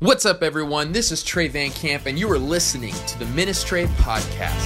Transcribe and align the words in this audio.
What's 0.00 0.24
up, 0.24 0.42
everyone? 0.42 0.92
This 0.92 1.12
is 1.12 1.22
Trey 1.22 1.48
Van 1.48 1.70
Camp, 1.72 2.06
and 2.06 2.18
you 2.18 2.32
are 2.32 2.38
listening 2.38 2.94
to 2.94 3.18
the 3.18 3.26
Ministry 3.26 3.84
Podcast. 3.98 4.56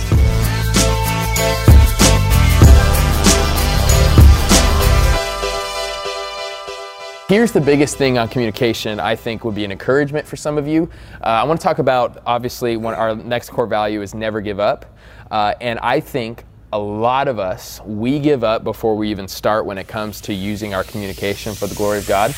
Here's 7.28 7.50
the 7.50 7.60
biggest 7.60 7.96
thing 7.96 8.16
on 8.16 8.28
communication 8.28 9.00
I 9.00 9.16
think 9.16 9.44
would 9.44 9.56
be 9.56 9.64
an 9.64 9.72
encouragement 9.72 10.24
for 10.24 10.36
some 10.36 10.56
of 10.56 10.68
you. 10.68 10.88
Uh, 11.20 11.26
I 11.26 11.42
want 11.42 11.60
to 11.60 11.64
talk 11.64 11.80
about, 11.80 12.22
obviously, 12.26 12.76
one, 12.76 12.94
our 12.94 13.16
next 13.16 13.50
core 13.50 13.66
value 13.66 14.02
is 14.02 14.14
never 14.14 14.40
give 14.40 14.60
up. 14.60 14.96
Uh, 15.32 15.54
and 15.60 15.80
I 15.80 15.98
think 15.98 16.44
a 16.72 16.78
lot 16.78 17.26
of 17.26 17.40
us, 17.40 17.80
we 17.84 18.20
give 18.20 18.44
up 18.44 18.62
before 18.62 18.96
we 18.96 19.10
even 19.10 19.26
start 19.26 19.66
when 19.66 19.78
it 19.78 19.88
comes 19.88 20.20
to 20.20 20.32
using 20.32 20.74
our 20.74 20.84
communication 20.84 21.54
for 21.54 21.66
the 21.66 21.74
glory 21.74 21.98
of 21.98 22.06
God. 22.06 22.32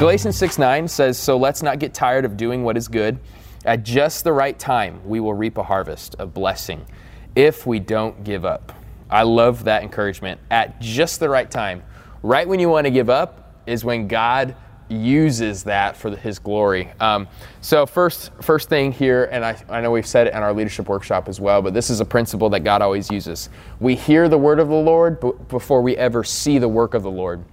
Galatians 0.00 0.38
6 0.38 0.56
9 0.56 0.88
says, 0.88 1.18
So 1.18 1.36
let's 1.36 1.62
not 1.62 1.78
get 1.78 1.92
tired 1.92 2.24
of 2.24 2.38
doing 2.38 2.64
what 2.64 2.78
is 2.78 2.88
good. 2.88 3.18
At 3.66 3.82
just 3.82 4.24
the 4.24 4.32
right 4.32 4.58
time, 4.58 5.06
we 5.06 5.20
will 5.20 5.34
reap 5.34 5.58
a 5.58 5.62
harvest 5.62 6.14
of 6.14 6.32
blessing 6.32 6.86
if 7.36 7.66
we 7.66 7.80
don't 7.80 8.24
give 8.24 8.46
up. 8.46 8.72
I 9.10 9.24
love 9.24 9.64
that 9.64 9.82
encouragement. 9.82 10.40
At 10.50 10.80
just 10.80 11.20
the 11.20 11.28
right 11.28 11.50
time, 11.50 11.82
right 12.22 12.48
when 12.48 12.60
you 12.60 12.70
want 12.70 12.86
to 12.86 12.90
give 12.90 13.10
up, 13.10 13.62
is 13.66 13.84
when 13.84 14.08
God 14.08 14.56
uses 14.88 15.64
that 15.64 15.98
for 15.98 16.16
His 16.16 16.38
glory. 16.38 16.90
Um, 16.98 17.28
so 17.60 17.84
first, 17.84 18.30
first 18.40 18.70
thing 18.70 18.92
here, 18.92 19.28
and 19.30 19.44
I, 19.44 19.62
I 19.68 19.82
know 19.82 19.90
we've 19.90 20.06
said 20.06 20.28
it 20.28 20.32
in 20.32 20.42
our 20.42 20.54
leadership 20.54 20.88
workshop 20.88 21.28
as 21.28 21.42
well, 21.42 21.60
but 21.60 21.74
this 21.74 21.90
is 21.90 22.00
a 22.00 22.06
principle 22.06 22.48
that 22.48 22.60
God 22.60 22.80
always 22.80 23.10
uses. 23.10 23.50
We 23.80 23.96
hear 23.96 24.30
the 24.30 24.38
word 24.38 24.60
of 24.60 24.68
the 24.68 24.74
Lord 24.74 25.20
before 25.48 25.82
we 25.82 25.94
ever 25.98 26.24
see 26.24 26.56
the 26.56 26.68
work 26.68 26.94
of 26.94 27.02
the 27.02 27.10
Lord. 27.10 27.44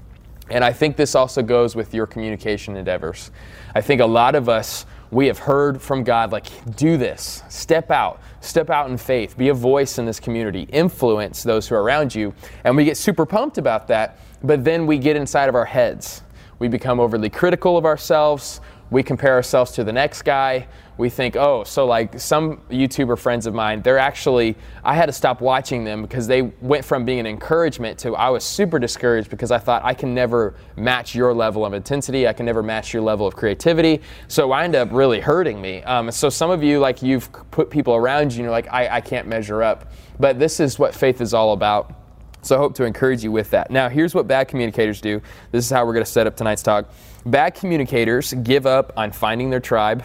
And 0.50 0.64
I 0.64 0.72
think 0.72 0.96
this 0.96 1.16
also 1.16 1.42
goes 1.42 1.76
with 1.76 1.94
your 1.94 2.08
communication 2.08 2.78
endeavors. 2.78 3.32
I 3.76 3.82
think 3.82 4.02
a 4.02 4.06
lot 4.06 4.36
of 4.36 4.48
us, 4.48 4.86
we 5.12 5.28
have 5.28 5.38
heard 5.38 5.82
from 5.82 6.04
God, 6.04 6.32
like, 6.32 6.48
do 6.76 6.98
this, 6.98 7.44
step 7.50 7.92
out, 7.92 8.22
step 8.42 8.70
out 8.70 8.90
in 8.90 8.98
faith, 8.98 9.38
be 9.38 9.50
a 9.50 9.54
voice 9.54 9.98
in 9.98 10.06
this 10.06 10.20
community, 10.20 10.64
influence 10.64 11.44
those 11.44 11.68
who 11.68 11.76
are 11.76 11.84
around 11.84 12.14
you. 12.14 12.34
And 12.64 12.76
we 12.76 12.86
get 12.86 12.98
super 12.98 13.26
pumped 13.26 13.58
about 13.58 13.88
that, 13.88 14.20
but 14.44 14.64
then 14.64 14.86
we 14.86 14.98
get 14.98 15.16
inside 15.16 15.50
of 15.50 15.56
our 15.56 15.66
heads. 15.66 16.24
We 16.60 16.68
become 16.68 17.00
overly 17.00 17.30
critical 17.30 17.78
of 17.78 17.86
ourselves. 17.86 18.62
We 18.90 19.04
compare 19.04 19.34
ourselves 19.34 19.72
to 19.74 19.84
the 19.84 19.94
next 19.94 20.22
guy 20.24 20.68
we 20.98 21.10
think, 21.10 21.36
oh, 21.36 21.64
so 21.64 21.86
like 21.86 22.20
some 22.20 22.58
YouTuber 22.70 23.18
friends 23.18 23.46
of 23.46 23.54
mine, 23.54 23.82
they're 23.82 24.00
actually, 24.00 24.56
I 24.84 24.96
had 24.96 25.06
to 25.06 25.12
stop 25.12 25.42
watching 25.42 25.84
them 25.84 26.02
because 26.02 26.28
they 26.28 26.42
went 26.42 26.84
from 26.84 27.06
being 27.06 27.20
an 27.20 27.28
encouragement 27.28 28.00
to 28.00 28.16
I 28.16 28.30
was 28.30 28.44
super 28.44 28.80
discouraged 28.80 29.30
because 29.30 29.52
I 29.52 29.60
thought 29.60 29.84
I 29.86 29.94
can 29.94 30.16
never 30.16 30.56
match 30.76 31.14
your 31.14 31.34
level 31.34 31.66
of 31.66 31.74
intensity. 31.74 32.28
I 32.28 32.34
can 32.34 32.46
never 32.46 32.64
match 32.64 32.94
your 32.94 33.04
level 33.04 33.28
of 33.28 33.36
creativity. 33.36 34.02
So 34.28 34.52
I 34.52 34.64
end 34.64 34.76
up 34.76 34.90
really 34.92 35.20
hurting 35.20 35.62
me. 35.62 35.84
Um, 35.84 36.10
so 36.12 36.30
some 36.30 36.50
of 36.50 36.64
you, 36.64 36.80
like 36.80 37.04
you've 37.04 37.32
put 37.52 37.70
people 37.70 37.96
around 37.96 38.34
you, 38.34 38.38
and 38.38 38.44
you're 38.46 38.52
like, 38.52 38.72
I, 38.72 38.98
I 38.98 39.02
can't 39.02 39.28
measure 39.28 39.62
up. 39.62 39.92
But 40.20 40.40
this 40.40 40.60
is 40.60 40.80
what 40.80 40.96
faith 40.96 41.22
is 41.22 41.34
all 41.34 41.54
about. 41.54 41.94
So 42.42 42.56
I 42.56 42.60
hope 42.60 42.76
to 42.76 42.86
encourage 42.86 43.24
you 43.24 43.32
with 43.32 43.50
that. 43.52 43.72
Now, 43.72 43.90
here's 43.90 44.16
what 44.16 44.28
bad 44.28 44.48
communicators 44.48 45.02
do. 45.02 45.22
This 45.52 45.66
is 45.66 45.72
how 45.72 45.86
we're 45.86 45.94
going 45.94 46.06
to 46.06 46.12
set 46.12 46.28
up 46.28 46.36
tonight's 46.38 46.64
talk. 46.64 46.90
Bad 47.26 47.56
communicators 47.56 48.34
give 48.34 48.66
up 48.66 48.94
on 48.96 49.12
finding 49.12 49.50
their 49.50 49.60
tribe 49.60 50.04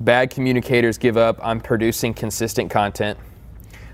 Bad 0.00 0.30
communicators 0.30 0.98
give 0.98 1.16
up 1.16 1.44
on 1.44 1.60
producing 1.60 2.14
consistent 2.14 2.70
content. 2.70 3.18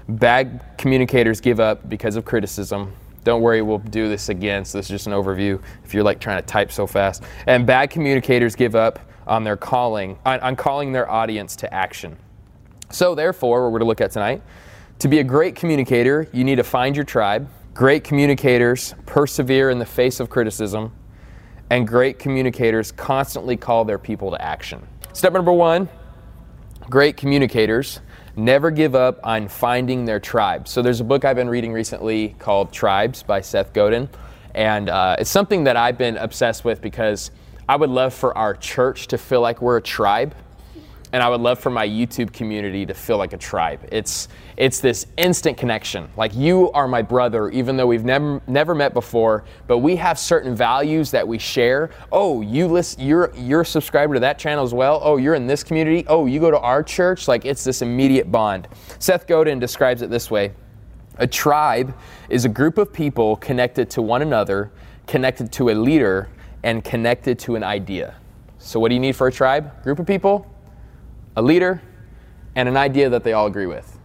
Bad 0.08 0.64
communicators 0.78 1.40
give 1.40 1.60
up 1.60 1.88
because 1.88 2.16
of 2.16 2.24
criticism. 2.24 2.94
Don't 3.22 3.42
worry, 3.42 3.60
we'll 3.60 3.78
do 3.78 4.08
this 4.08 4.30
again. 4.30 4.64
So, 4.64 4.78
this 4.78 4.86
is 4.86 4.90
just 4.90 5.06
an 5.06 5.12
overview 5.12 5.62
if 5.84 5.92
you're 5.92 6.02
like 6.02 6.18
trying 6.18 6.40
to 6.40 6.46
type 6.46 6.72
so 6.72 6.86
fast. 6.86 7.22
And 7.46 7.66
bad 7.66 7.90
communicators 7.90 8.56
give 8.56 8.74
up 8.74 8.98
on 9.26 9.44
their 9.44 9.58
calling, 9.58 10.18
on, 10.24 10.40
on 10.40 10.56
calling 10.56 10.92
their 10.92 11.08
audience 11.08 11.54
to 11.56 11.72
action. 11.72 12.16
So, 12.88 13.14
therefore, 13.14 13.62
what 13.62 13.66
we're 13.66 13.78
going 13.78 13.86
to 13.86 13.88
look 13.88 14.00
at 14.00 14.10
tonight 14.10 14.42
to 15.00 15.08
be 15.08 15.18
a 15.18 15.24
great 15.24 15.56
communicator, 15.56 16.28
you 16.32 16.44
need 16.44 16.56
to 16.56 16.62
find 16.62 16.94
your 16.94 17.06
tribe. 17.06 17.48
Great 17.72 18.04
communicators 18.04 18.94
persevere 19.06 19.70
in 19.70 19.78
the 19.78 19.86
face 19.86 20.20
of 20.20 20.28
criticism, 20.28 20.92
and 21.70 21.88
great 21.88 22.18
communicators 22.18 22.92
constantly 22.92 23.56
call 23.56 23.84
their 23.86 23.98
people 23.98 24.30
to 24.30 24.40
action. 24.40 24.86
Step 25.12 25.32
number 25.32 25.52
one 25.52 25.88
great 26.88 27.16
communicators 27.16 28.00
never 28.36 28.70
give 28.70 28.94
up 28.94 29.20
on 29.22 29.48
finding 29.48 30.04
their 30.04 30.18
tribe. 30.18 30.66
So 30.66 30.82
there's 30.82 31.00
a 31.00 31.04
book 31.04 31.24
I've 31.24 31.36
been 31.36 31.48
reading 31.48 31.72
recently 31.72 32.34
called 32.38 32.72
Tribes 32.72 33.22
by 33.22 33.40
Seth 33.42 33.72
Godin. 33.72 34.08
And 34.54 34.88
uh, 34.88 35.16
it's 35.18 35.30
something 35.30 35.64
that 35.64 35.76
I've 35.76 35.96
been 35.96 36.16
obsessed 36.16 36.64
with 36.64 36.80
because 36.80 37.30
I 37.68 37.76
would 37.76 37.90
love 37.90 38.12
for 38.12 38.36
our 38.36 38.54
church 38.54 39.06
to 39.08 39.18
feel 39.18 39.40
like 39.40 39.62
we're 39.62 39.76
a 39.76 39.82
tribe 39.82 40.34
and 41.12 41.22
I 41.22 41.28
would 41.28 41.40
love 41.40 41.58
for 41.58 41.70
my 41.70 41.86
YouTube 41.86 42.32
community 42.32 42.86
to 42.86 42.94
feel 42.94 43.18
like 43.18 43.32
a 43.32 43.36
tribe. 43.36 43.88
It's 43.90 44.28
it's 44.56 44.80
this 44.80 45.06
instant 45.16 45.56
connection. 45.56 46.08
Like 46.16 46.34
you 46.34 46.70
are 46.72 46.86
my 46.86 47.02
brother, 47.02 47.48
even 47.50 47.76
though 47.76 47.86
we've 47.86 48.04
never 48.04 48.40
never 48.46 48.74
met 48.74 48.94
before, 48.94 49.44
but 49.66 49.78
we 49.78 49.96
have 49.96 50.18
certain 50.18 50.54
values 50.54 51.10
that 51.10 51.26
we 51.26 51.38
share. 51.38 51.90
Oh, 52.12 52.42
you 52.42 52.68
listen, 52.68 53.04
you're 53.04 53.32
you're 53.36 53.62
a 53.62 53.66
subscriber 53.66 54.14
to 54.14 54.20
that 54.20 54.38
channel 54.38 54.64
as 54.64 54.72
well. 54.72 55.00
Oh, 55.02 55.16
you're 55.16 55.34
in 55.34 55.46
this 55.46 55.64
community. 55.64 56.04
Oh, 56.06 56.26
you 56.26 56.38
go 56.38 56.50
to 56.50 56.60
our 56.60 56.82
church. 56.82 57.26
Like 57.26 57.44
it's 57.44 57.64
this 57.64 57.82
immediate 57.82 58.30
bond. 58.30 58.68
Seth 58.98 59.26
Godin 59.26 59.58
describes 59.58 60.02
it 60.02 60.10
this 60.10 60.30
way: 60.30 60.52
A 61.18 61.26
tribe 61.26 61.94
is 62.28 62.44
a 62.44 62.48
group 62.48 62.78
of 62.78 62.92
people 62.92 63.36
connected 63.36 63.90
to 63.90 64.02
one 64.02 64.22
another, 64.22 64.70
connected 65.06 65.50
to 65.52 65.70
a 65.70 65.74
leader, 65.74 66.28
and 66.62 66.84
connected 66.84 67.38
to 67.40 67.56
an 67.56 67.64
idea. 67.64 68.14
So, 68.58 68.78
what 68.78 68.90
do 68.90 68.94
you 68.94 69.00
need 69.00 69.16
for 69.16 69.26
a 69.26 69.32
tribe? 69.32 69.82
Group 69.82 69.98
of 69.98 70.06
people 70.06 70.49
a 71.36 71.42
leader, 71.42 71.82
and 72.56 72.68
an 72.68 72.76
idea 72.76 73.08
that 73.08 73.24
they 73.24 73.32
all 73.32 73.46
agree 73.46 73.66
with. 73.66 73.98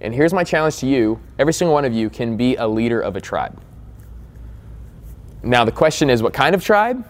And 0.00 0.14
here's 0.14 0.32
my 0.32 0.44
challenge 0.44 0.76
to 0.78 0.86
you 0.86 1.20
every 1.38 1.52
single 1.52 1.74
one 1.74 1.84
of 1.84 1.92
you 1.92 2.10
can 2.10 2.36
be 2.36 2.56
a 2.56 2.66
leader 2.66 3.00
of 3.00 3.16
a 3.16 3.20
tribe. 3.20 3.60
Now, 5.42 5.64
the 5.64 5.72
question 5.72 6.10
is 6.10 6.22
what 6.22 6.34
kind 6.34 6.54
of 6.54 6.62
tribe? 6.62 7.06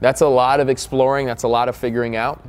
That's 0.00 0.22
a 0.22 0.26
lot 0.26 0.60
of 0.60 0.68
exploring, 0.68 1.26
that's 1.26 1.42
a 1.42 1.48
lot 1.48 1.68
of 1.68 1.76
figuring 1.76 2.16
out. 2.16 2.44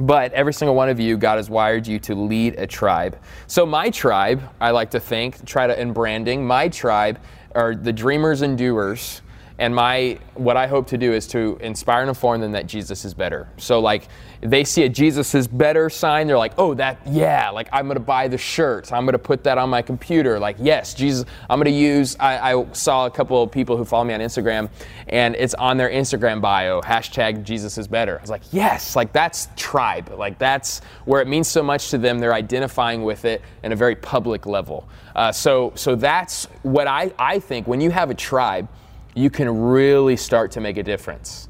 But 0.00 0.32
every 0.32 0.54
single 0.54 0.74
one 0.74 0.88
of 0.88 1.00
you, 1.00 1.16
God 1.16 1.36
has 1.36 1.50
wired 1.50 1.86
you 1.86 1.98
to 2.00 2.14
lead 2.14 2.54
a 2.56 2.66
tribe. 2.66 3.18
So, 3.46 3.66
my 3.66 3.90
tribe, 3.90 4.42
I 4.60 4.70
like 4.70 4.90
to 4.92 5.00
think, 5.00 5.44
try 5.44 5.66
to, 5.66 5.78
in 5.78 5.92
branding, 5.92 6.46
my 6.46 6.68
tribe 6.68 7.20
are 7.54 7.74
the 7.74 7.92
dreamers 7.92 8.42
and 8.42 8.56
doers 8.56 9.22
and 9.58 9.74
my 9.74 10.18
what 10.34 10.56
I 10.56 10.68
hope 10.68 10.86
to 10.88 10.98
do 10.98 11.12
is 11.12 11.26
to 11.28 11.58
inspire 11.60 12.00
and 12.02 12.08
inform 12.08 12.40
them 12.40 12.52
that 12.52 12.66
Jesus 12.66 13.04
is 13.04 13.12
better. 13.12 13.48
So 13.56 13.80
like 13.80 14.08
they 14.40 14.62
see 14.62 14.84
a 14.84 14.88
Jesus 14.88 15.34
is 15.34 15.48
better 15.48 15.90
sign, 15.90 16.28
they're 16.28 16.38
like, 16.38 16.54
oh 16.58 16.74
that 16.74 17.00
yeah, 17.06 17.50
like 17.50 17.68
I'm 17.72 17.88
gonna 17.88 17.98
buy 17.98 18.28
the 18.28 18.38
shirt. 18.38 18.92
I'm 18.92 19.04
gonna 19.04 19.18
put 19.18 19.42
that 19.44 19.58
on 19.58 19.68
my 19.68 19.82
computer. 19.82 20.38
Like 20.38 20.56
yes, 20.60 20.94
Jesus. 20.94 21.24
I'm 21.50 21.58
gonna 21.58 21.70
use. 21.70 22.16
I, 22.20 22.54
I 22.54 22.72
saw 22.72 23.06
a 23.06 23.10
couple 23.10 23.42
of 23.42 23.50
people 23.50 23.76
who 23.76 23.84
follow 23.84 24.04
me 24.04 24.14
on 24.14 24.20
Instagram, 24.20 24.70
and 25.08 25.34
it's 25.34 25.54
on 25.54 25.76
their 25.76 25.90
Instagram 25.90 26.40
bio 26.40 26.80
hashtag 26.80 27.42
Jesus 27.42 27.78
is 27.78 27.88
better. 27.88 28.18
I 28.18 28.20
was 28.20 28.30
like 28.30 28.42
yes, 28.52 28.94
like 28.94 29.12
that's 29.12 29.48
tribe. 29.56 30.14
Like 30.16 30.38
that's 30.38 30.82
where 31.04 31.20
it 31.20 31.26
means 31.26 31.48
so 31.48 31.64
much 31.64 31.90
to 31.90 31.98
them. 31.98 32.20
They're 32.20 32.34
identifying 32.34 33.02
with 33.02 33.24
it 33.24 33.42
in 33.64 33.72
a 33.72 33.76
very 33.76 33.96
public 33.96 34.46
level. 34.46 34.88
Uh, 35.16 35.32
so 35.32 35.72
so 35.74 35.96
that's 35.96 36.44
what 36.62 36.86
I 36.86 37.12
I 37.18 37.40
think 37.40 37.66
when 37.66 37.80
you 37.80 37.90
have 37.90 38.10
a 38.10 38.14
tribe 38.14 38.68
you 39.18 39.30
can 39.30 39.48
really 39.60 40.16
start 40.16 40.52
to 40.52 40.60
make 40.60 40.76
a 40.76 40.82
difference. 40.82 41.48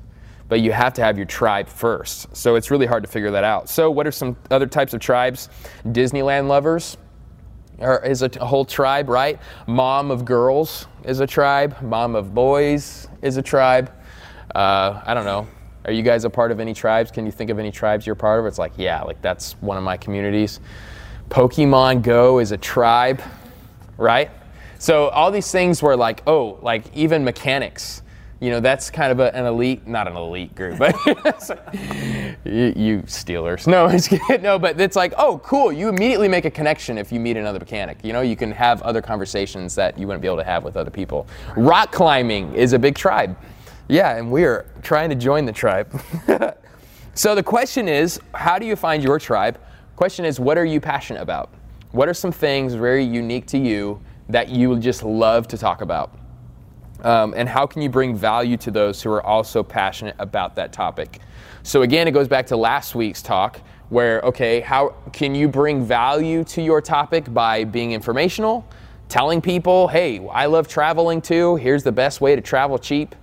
But 0.48 0.60
you 0.60 0.72
have 0.72 0.94
to 0.94 1.02
have 1.02 1.18
your 1.18 1.26
tribe 1.26 1.68
first. 1.68 2.34
So 2.34 2.54
it's 2.54 2.70
really 2.70 2.86
hard 2.86 3.02
to 3.02 3.08
figure 3.10 3.30
that 3.32 3.44
out. 3.44 3.68
So, 3.68 3.90
what 3.90 4.06
are 4.06 4.10
some 4.10 4.34
other 4.50 4.66
types 4.66 4.94
of 4.94 5.00
tribes? 5.00 5.50
Disneyland 5.84 6.48
lovers 6.48 6.96
is 7.78 8.22
a, 8.22 8.30
whole 8.44 8.64
tribe, 8.64 9.10
right? 9.10 9.38
Mom 9.66 10.10
of 10.10 10.24
girls 10.24 10.86
is 11.04 11.20
a 11.20 11.26
tribe. 11.26 11.80
Mom 11.82 12.16
of 12.16 12.34
boys 12.34 13.08
is 13.20 13.36
a 13.36 13.42
tribe. 13.42 13.92
Uh, 14.54 15.02
I 15.04 15.12
don't 15.12 15.26
know. 15.26 15.46
Are 15.84 15.92
you 15.92 16.02
guys 16.02 16.24
a 16.24 16.30
part 16.30 16.50
of 16.50 16.60
any 16.60 16.72
tribes? 16.72 17.10
Can 17.10 17.26
you 17.26 17.32
think 17.32 17.50
of 17.50 17.58
any 17.58 17.70
tribes 17.70 18.06
you're 18.06 18.16
part 18.16 18.40
of? 18.40 18.46
It's 18.46 18.58
like, 18.58 18.72
yeah, 18.78 19.02
like 19.02 19.20
that's 19.20 19.52
one 19.60 19.76
of 19.76 19.82
my 19.82 19.98
communities. 19.98 20.60
Pokemon 21.28 22.02
Go 22.02 22.38
is 22.38 22.52
a 22.52 22.56
tribe, 22.56 23.20
right? 23.98 24.30
So 24.78 25.08
all 25.08 25.30
these 25.30 25.50
things 25.50 25.82
were 25.82 25.96
like, 25.96 26.22
oh, 26.26 26.58
like 26.62 26.84
even 26.94 27.24
mechanics. 27.24 28.02
You 28.40 28.50
know, 28.50 28.60
that's 28.60 28.88
kind 28.88 29.10
of 29.10 29.18
a, 29.18 29.34
an 29.34 29.46
elite, 29.46 29.88
not 29.88 30.06
an 30.06 30.16
elite 30.16 30.54
group, 30.54 30.78
but 30.78 30.94
you, 32.44 32.72
you, 32.76 33.02
Steelers. 33.02 33.66
No, 33.66 33.88
no, 34.40 34.60
but 34.60 34.80
it's 34.80 34.94
like, 34.94 35.12
oh, 35.18 35.38
cool. 35.38 35.72
You 35.72 35.88
immediately 35.88 36.28
make 36.28 36.44
a 36.44 36.50
connection 36.50 36.98
if 36.98 37.10
you 37.10 37.18
meet 37.18 37.36
another 37.36 37.58
mechanic. 37.58 37.98
You 38.04 38.12
know, 38.12 38.20
you 38.20 38.36
can 38.36 38.52
have 38.52 38.80
other 38.82 39.02
conversations 39.02 39.74
that 39.74 39.98
you 39.98 40.06
wouldn't 40.06 40.22
be 40.22 40.28
able 40.28 40.36
to 40.36 40.44
have 40.44 40.62
with 40.62 40.76
other 40.76 40.90
people. 40.90 41.26
Rock 41.56 41.90
climbing 41.90 42.54
is 42.54 42.74
a 42.74 42.78
big 42.78 42.94
tribe. 42.94 43.36
Yeah, 43.88 44.16
and 44.16 44.30
we 44.30 44.44
are 44.44 44.66
trying 44.82 45.08
to 45.08 45.16
join 45.16 45.44
the 45.44 45.52
tribe. 45.52 46.00
so 47.14 47.34
the 47.34 47.42
question 47.42 47.88
is, 47.88 48.20
how 48.34 48.60
do 48.60 48.66
you 48.66 48.76
find 48.76 49.02
your 49.02 49.18
tribe? 49.18 49.58
Question 49.96 50.24
is, 50.24 50.38
what 50.38 50.56
are 50.56 50.64
you 50.64 50.80
passionate 50.80 51.22
about? 51.22 51.50
What 51.90 52.08
are 52.08 52.14
some 52.14 52.30
things 52.30 52.74
very 52.74 53.02
unique 53.02 53.46
to 53.46 53.58
you 53.58 54.00
that 54.28 54.48
you 54.48 54.78
just 54.78 55.02
love 55.02 55.48
to 55.48 55.58
talk 55.58 55.80
about? 55.80 56.12
Um, 57.02 57.32
and 57.36 57.48
how 57.48 57.66
can 57.66 57.82
you 57.82 57.88
bring 57.88 58.16
value 58.16 58.56
to 58.58 58.70
those 58.70 59.02
who 59.02 59.10
are 59.10 59.24
also 59.24 59.62
passionate 59.62 60.16
about 60.18 60.56
that 60.56 60.72
topic? 60.72 61.20
So, 61.62 61.82
again, 61.82 62.08
it 62.08 62.12
goes 62.12 62.28
back 62.28 62.46
to 62.48 62.56
last 62.56 62.94
week's 62.94 63.22
talk 63.22 63.60
where, 63.88 64.20
okay, 64.20 64.60
how 64.60 64.94
can 65.12 65.34
you 65.34 65.48
bring 65.48 65.84
value 65.84 66.44
to 66.44 66.62
your 66.62 66.80
topic 66.80 67.32
by 67.32 67.64
being 67.64 67.92
informational, 67.92 68.66
telling 69.08 69.40
people, 69.40 69.88
hey, 69.88 70.26
I 70.28 70.46
love 70.46 70.68
traveling 70.68 71.22
too, 71.22 71.56
here's 71.56 71.82
the 71.82 71.92
best 71.92 72.20
way 72.20 72.34
to 72.34 72.42
travel 72.42 72.78
cheap? 72.78 73.14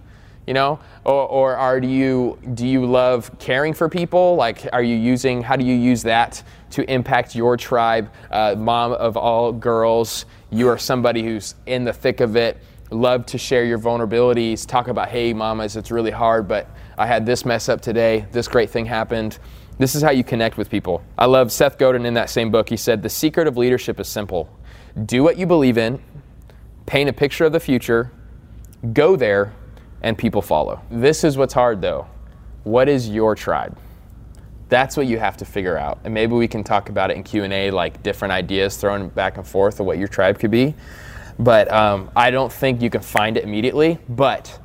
you 0.48 0.54
know 0.54 0.80
or, 1.04 1.28
or 1.28 1.56
are 1.56 1.80
you 1.80 2.38
do 2.54 2.68
you 2.68 2.86
love 2.86 3.31
caring 3.40 3.74
for 3.74 3.90
people 3.90 4.36
like 4.36 4.68
are 4.74 4.84
you 4.84 4.96
using 4.96 5.42
how 5.42 5.56
do 5.56 5.66
you 5.66 5.75
use 5.75 6.04
that 6.04 6.44
to 6.69 6.90
impact 6.92 7.36
your 7.36 7.58
tribe 7.58 8.12
uh, 8.31 8.56
mom 8.58 8.92
of 8.94 9.18
all 9.18 9.51
girls 9.51 10.25
you 10.56 10.68
are 10.68 10.78
somebody 10.78 11.24
who's 11.24 11.56
in 11.66 11.84
the 11.84 11.94
thick 11.94 12.19
of 12.19 12.36
it 12.36 12.57
love 12.92 13.25
to 13.25 13.38
share 13.38 13.66
your 13.66 13.80
vulnerabilities 13.80 14.66
talk 14.66 14.88
about 14.88 15.10
hey 15.10 15.34
mamas 15.34 15.75
it's 15.75 15.92
really 15.92 16.12
hard 16.12 16.48
but 16.48 16.69
i 16.98 17.06
had 17.06 17.25
this 17.25 17.46
mess 17.46 17.68
up 17.68 17.81
today 17.81 18.25
this 18.31 18.48
great 18.48 18.69
thing 18.69 18.86
happened 18.86 19.40
this 19.78 19.96
is 19.96 20.02
how 20.02 20.12
you 20.12 20.24
connect 20.24 20.57
with 20.57 20.69
people 20.69 21.04
i 21.18 21.25
love 21.25 21.52
seth 21.52 21.78
godin 21.78 22.06
in 22.06 22.13
that 22.13 22.30
same 22.30 22.52
book 22.52 22.69
he 22.69 22.78
said 22.78 23.02
the 23.02 23.10
secret 23.10 23.48
of 23.48 23.57
leadership 23.57 24.00
is 24.00 24.07
simple 24.07 24.50
do 25.06 25.24
what 25.24 25.38
you 25.38 25.46
believe 25.46 25.78
in 25.78 26.00
paint 26.86 27.10
a 27.10 27.13
picture 27.13 27.46
of 27.46 27.51
the 27.51 27.60
future 27.60 28.12
go 28.94 29.16
there 29.16 29.54
and 30.06 30.18
people 30.18 30.42
follow. 30.42 30.81
This 30.92 31.24
is 31.24 31.38
what's 31.38 31.54
hard 31.54 31.81
though. 31.81 32.08
What 32.63 32.88
is 32.88 33.10
your 33.10 33.36
tribe? 33.36 33.78
That's 34.70 34.98
what 34.98 35.08
you 35.08 35.20
have 35.20 35.38
to 35.38 35.46
figure 35.46 35.78
out. 35.78 36.00
And 36.04 36.14
maybe 36.14 36.34
we 36.34 36.48
can 36.48 36.64
talk 36.64 36.90
about 36.90 37.12
it 37.12 37.18
in 37.18 37.24
Q&A, 37.24 37.72
like 37.72 38.02
different 38.02 38.32
ideas 38.32 38.78
thrown 38.78 39.10
back 39.10 39.38
and 39.38 39.46
forth 39.46 39.80
of 39.80 39.86
what 39.86 39.98
your 39.98 40.08
tribe 40.08 40.40
could 40.40 40.52
be. 40.52 40.74
But 41.38 41.72
um, 41.72 42.10
I 42.16 42.32
don't 42.32 42.52
think 42.52 42.82
you 42.82 42.90
can 42.90 43.02
find 43.02 43.38
it 43.38 43.44
immediately. 43.44 44.00
But 44.10 44.60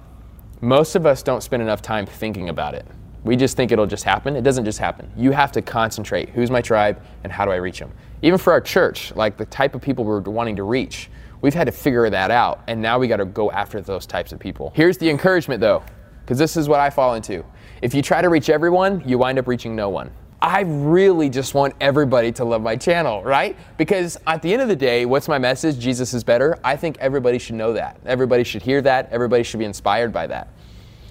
most 0.60 0.94
of 0.94 1.06
us 1.06 1.22
don't 1.22 1.42
spend 1.42 1.62
enough 1.62 1.82
time 1.82 2.06
thinking 2.06 2.48
about 2.48 2.74
it. 2.74 2.86
We 3.24 3.36
just 3.36 3.56
think 3.56 3.70
it'll 3.70 3.86
just 3.86 4.04
happen. 4.04 4.36
It 4.36 4.42
doesn't 4.42 4.64
just 4.64 4.78
happen. 4.78 5.10
You 5.16 5.30
have 5.32 5.52
to 5.52 5.62
concentrate. 5.62 6.30
Who's 6.30 6.50
my 6.50 6.62
tribe 6.62 7.02
and 7.24 7.32
how 7.32 7.44
do 7.44 7.50
I 7.50 7.56
reach 7.56 7.78
them? 7.78 7.92
Even 8.22 8.38
for 8.38 8.52
our 8.52 8.60
church, 8.60 9.14
like 9.14 9.36
the 9.36 9.46
type 9.46 9.74
of 9.74 9.82
people 9.82 10.04
we're 10.04 10.20
wanting 10.20 10.56
to 10.56 10.62
reach. 10.62 11.10
We've 11.42 11.54
had 11.54 11.64
to 11.64 11.72
figure 11.72 12.08
that 12.10 12.30
out, 12.30 12.60
and 12.66 12.82
now 12.82 12.98
we 12.98 13.08
got 13.08 13.16
to 13.16 13.24
go 13.24 13.50
after 13.50 13.80
those 13.80 14.04
types 14.06 14.32
of 14.32 14.38
people. 14.38 14.72
Here's 14.74 14.98
the 14.98 15.08
encouragement 15.08 15.60
though, 15.60 15.82
because 16.30 16.38
this 16.38 16.56
is 16.56 16.68
what 16.68 16.78
I 16.78 16.90
fall 16.90 17.14
into. 17.14 17.44
If 17.82 17.92
you 17.92 18.02
try 18.02 18.22
to 18.22 18.28
reach 18.28 18.50
everyone, 18.50 19.02
you 19.04 19.18
wind 19.18 19.40
up 19.40 19.48
reaching 19.48 19.74
no 19.74 19.88
one. 19.88 20.12
I 20.40 20.60
really 20.60 21.28
just 21.28 21.54
want 21.54 21.74
everybody 21.80 22.30
to 22.30 22.44
love 22.44 22.62
my 22.62 22.76
channel, 22.76 23.24
right? 23.24 23.56
Because 23.76 24.16
at 24.28 24.40
the 24.40 24.52
end 24.52 24.62
of 24.62 24.68
the 24.68 24.76
day, 24.76 25.06
what's 25.06 25.26
my 25.26 25.38
message? 25.38 25.80
Jesus 25.80 26.14
is 26.14 26.22
better. 26.22 26.56
I 26.62 26.76
think 26.76 26.98
everybody 27.00 27.40
should 27.40 27.56
know 27.56 27.72
that. 27.72 27.98
Everybody 28.06 28.44
should 28.44 28.62
hear 28.62 28.80
that. 28.82 29.08
Everybody 29.10 29.42
should 29.42 29.58
be 29.58 29.64
inspired 29.64 30.12
by 30.12 30.28
that. 30.28 30.52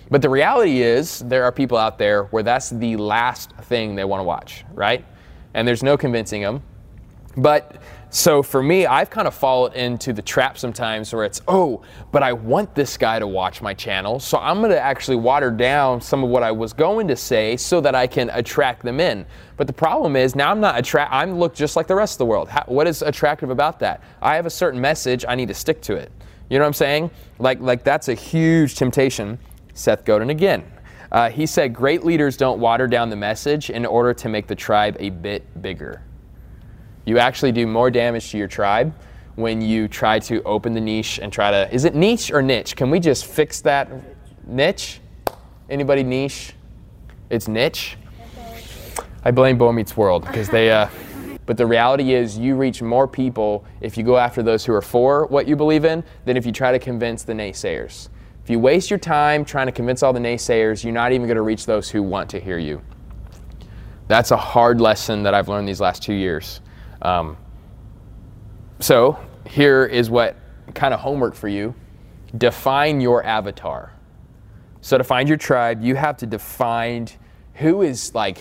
But 0.10 0.22
the 0.22 0.30
reality 0.30 0.84
is, 0.84 1.20
there 1.20 1.44
are 1.44 1.52
people 1.52 1.78
out 1.78 1.98
there 1.98 2.24
where 2.28 2.42
that's 2.42 2.70
the 2.70 2.96
last 2.96 3.52
thing 3.64 3.96
they 3.96 4.06
want 4.06 4.22
to 4.22 4.24
watch, 4.24 4.64
right? 4.74 5.04
And 5.54 5.68
there's 5.68 5.84
no 5.84 5.98
convincing 5.98 6.42
them. 6.42 6.64
But 7.36 7.82
so 8.12 8.42
for 8.42 8.64
me, 8.64 8.88
I've 8.88 9.12
kind 9.12 9.28
of 9.28 9.36
fallen 9.36 9.74
into 9.74 10.14
the 10.14 10.22
trap 10.24 10.58
sometimes 10.58 11.14
where 11.14 11.26
it's, 11.26 11.42
oh, 11.48 11.84
but 12.12 12.24
I 12.24 12.34
want 12.34 12.74
this 12.74 12.98
guy 12.98 13.20
to 13.20 13.28
watch 13.28 13.62
my 13.62 13.76
channel, 13.76 14.20
so 14.20 14.40
I'm 14.40 14.60
going 14.60 14.72
to 14.72 14.80
actually 14.80 15.18
water 15.18 15.52
down 15.52 16.02
some 16.02 16.24
of 16.24 16.30
what 16.32 16.42
I 16.42 16.52
was 16.52 16.74
going 16.74 17.08
to 17.08 17.16
say 17.16 17.56
so 17.56 17.80
that 17.82 17.94
I 17.94 18.08
can 18.08 18.32
attract 18.32 18.82
them 18.82 19.00
in. 19.00 19.28
But 19.58 19.68
the 19.68 19.74
problem 19.74 20.16
is 20.16 20.36
now 20.36 20.50
I'm 20.50 20.60
not 20.60 20.80
attract. 20.80 21.14
I'm 21.14 21.38
look 21.38 21.54
just 21.54 21.76
like 21.76 21.86
the 21.86 21.96
rest 21.96 22.16
of 22.16 22.18
the 22.20 22.26
world. 22.26 22.50
How, 22.50 22.64
what 22.66 22.88
is 22.88 23.04
attractive 23.04 23.52
about 23.52 23.80
that? 23.80 24.02
I 24.24 24.36
have 24.36 24.48
a 24.48 24.52
certain 24.52 24.82
message. 24.82 25.24
I 25.28 25.36
need 25.36 25.50
to 25.50 25.54
stick 25.54 25.80
to 25.82 25.96
it. 25.96 26.12
You 26.50 26.58
know 26.58 26.64
what 26.64 26.70
I'm 26.70 26.74
saying? 26.74 27.12
Like 27.38 27.60
like 27.60 27.84
that's 27.84 28.08
a 28.08 28.16
huge 28.16 28.76
temptation. 28.76 29.38
Seth 29.76 30.04
Godin 30.04 30.32
again. 30.32 30.64
Uh, 31.12 31.30
he 31.30 31.46
said, 31.46 31.74
"Great 31.74 32.04
leaders 32.04 32.38
don't 32.38 32.60
water 32.60 32.88
down 32.88 33.10
the 33.10 33.16
message 33.16 33.70
in 33.70 33.86
order 33.86 34.14
to 34.16 34.30
make 34.30 34.48
the 34.48 34.56
tribe 34.56 34.98
a 35.00 35.10
bit 35.10 35.62
bigger." 35.62 36.02
You 37.10 37.18
actually 37.18 37.52
do 37.52 37.66
more 37.66 37.90
damage 37.90 38.30
to 38.30 38.38
your 38.38 38.48
tribe 38.48 38.94
when 39.34 39.62
you 39.62 39.88
try 39.88 40.20
to 40.20 40.44
open 40.44 40.74
the 40.74 40.80
niche 40.80 41.18
and 41.20 41.34
try 41.34 41.50
to. 41.50 41.74
Is 41.74 41.86
it 41.86 41.96
niche 41.96 42.30
or 42.32 42.44
niche? 42.44 42.76
Can 42.76 42.92
we 42.92 43.00
just 43.00 43.26
fix 43.26 43.62
that? 43.62 43.90
Niche? 44.46 45.02
Anybody 45.72 46.04
niche? 46.04 46.54
It's 47.32 47.48
niche. 47.48 47.98
I 49.24 49.32
blame 49.32 49.58
Boy 49.58 49.72
Meets 49.72 49.98
World 49.98 50.24
because 50.28 50.50
they. 50.50 50.70
Uh, 50.70 50.88
but 51.48 51.58
the 51.58 51.66
reality 51.66 52.14
is, 52.14 52.38
you 52.38 52.56
reach 52.56 52.84
more 52.84 53.08
people 53.08 53.66
if 53.82 53.98
you 53.98 54.04
go 54.04 54.18
after 54.18 54.44
those 54.44 54.64
who 54.64 54.74
are 54.74 54.82
for 54.82 55.26
what 55.26 55.48
you 55.48 55.56
believe 55.56 55.86
in 55.86 56.04
than 56.26 56.38
if 56.38 56.46
you 56.46 56.52
try 56.52 56.72
to 56.72 56.78
convince 56.78 57.24
the 57.24 57.34
naysayers. 57.34 58.10
If 58.44 58.52
you 58.52 58.60
waste 58.60 58.92
your 58.92 59.00
time 59.00 59.44
trying 59.44 59.66
to 59.66 59.72
convince 59.72 60.04
all 60.04 60.14
the 60.14 60.20
naysayers, 60.20 60.84
you're 60.84 60.94
not 60.94 61.12
even 61.12 61.26
going 61.26 61.38
to 61.38 61.42
reach 61.42 61.66
those 61.66 61.90
who 61.90 62.04
want 62.04 62.30
to 62.30 62.40
hear 62.40 62.60
you. 62.60 62.84
That's 64.08 64.30
a 64.30 64.38
hard 64.38 64.80
lesson 64.80 65.24
that 65.24 65.34
I've 65.34 65.50
learned 65.50 65.68
these 65.68 65.82
last 65.82 66.04
two 66.04 66.14
years. 66.14 66.62
Um, 67.02 67.38
so 68.80 69.20
here 69.48 69.86
is 69.86 70.10
what 70.10 70.36
kind 70.74 70.94
of 70.94 71.00
homework 71.00 71.36
for 71.36 71.48
you 71.48 71.74
define 72.38 73.02
your 73.02 73.24
avatar. 73.24 73.92
So 74.82 74.98
to 74.98 75.04
find 75.04 75.28
your 75.28 75.38
tribe, 75.38 75.84
you 75.84 75.96
have 75.96 76.18
to 76.18 76.28
define 76.28 77.08
who 77.56 77.82
is 77.82 78.14
like 78.14 78.40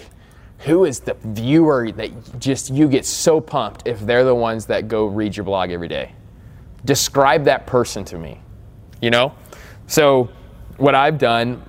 who 0.59 0.85
is 0.85 1.01
the 1.01 1.15
viewer 1.23 1.93
that 1.93 2.41
just 2.41 2.71
you 2.71 2.89
get 2.89 3.07
so 3.07 3.41
pumped 3.41 3.87
if 3.87 4.01
they're 4.01 4.25
the 4.25 4.35
ones 4.35 4.67
that 4.67 4.89
go 4.89 5.07
read 5.07 5.37
your 5.37 5.45
blog 5.45 5.71
every 5.71 5.89
day. 5.89 6.13
Describe 6.85 7.45
that 7.45 7.67
person 7.67 8.05
to 8.07 8.19
me. 8.19 8.41
You 9.01 9.11
know? 9.11 9.35
So 9.87 10.31
what 10.77 10.97
I've 10.97 11.17
done, 11.17 11.63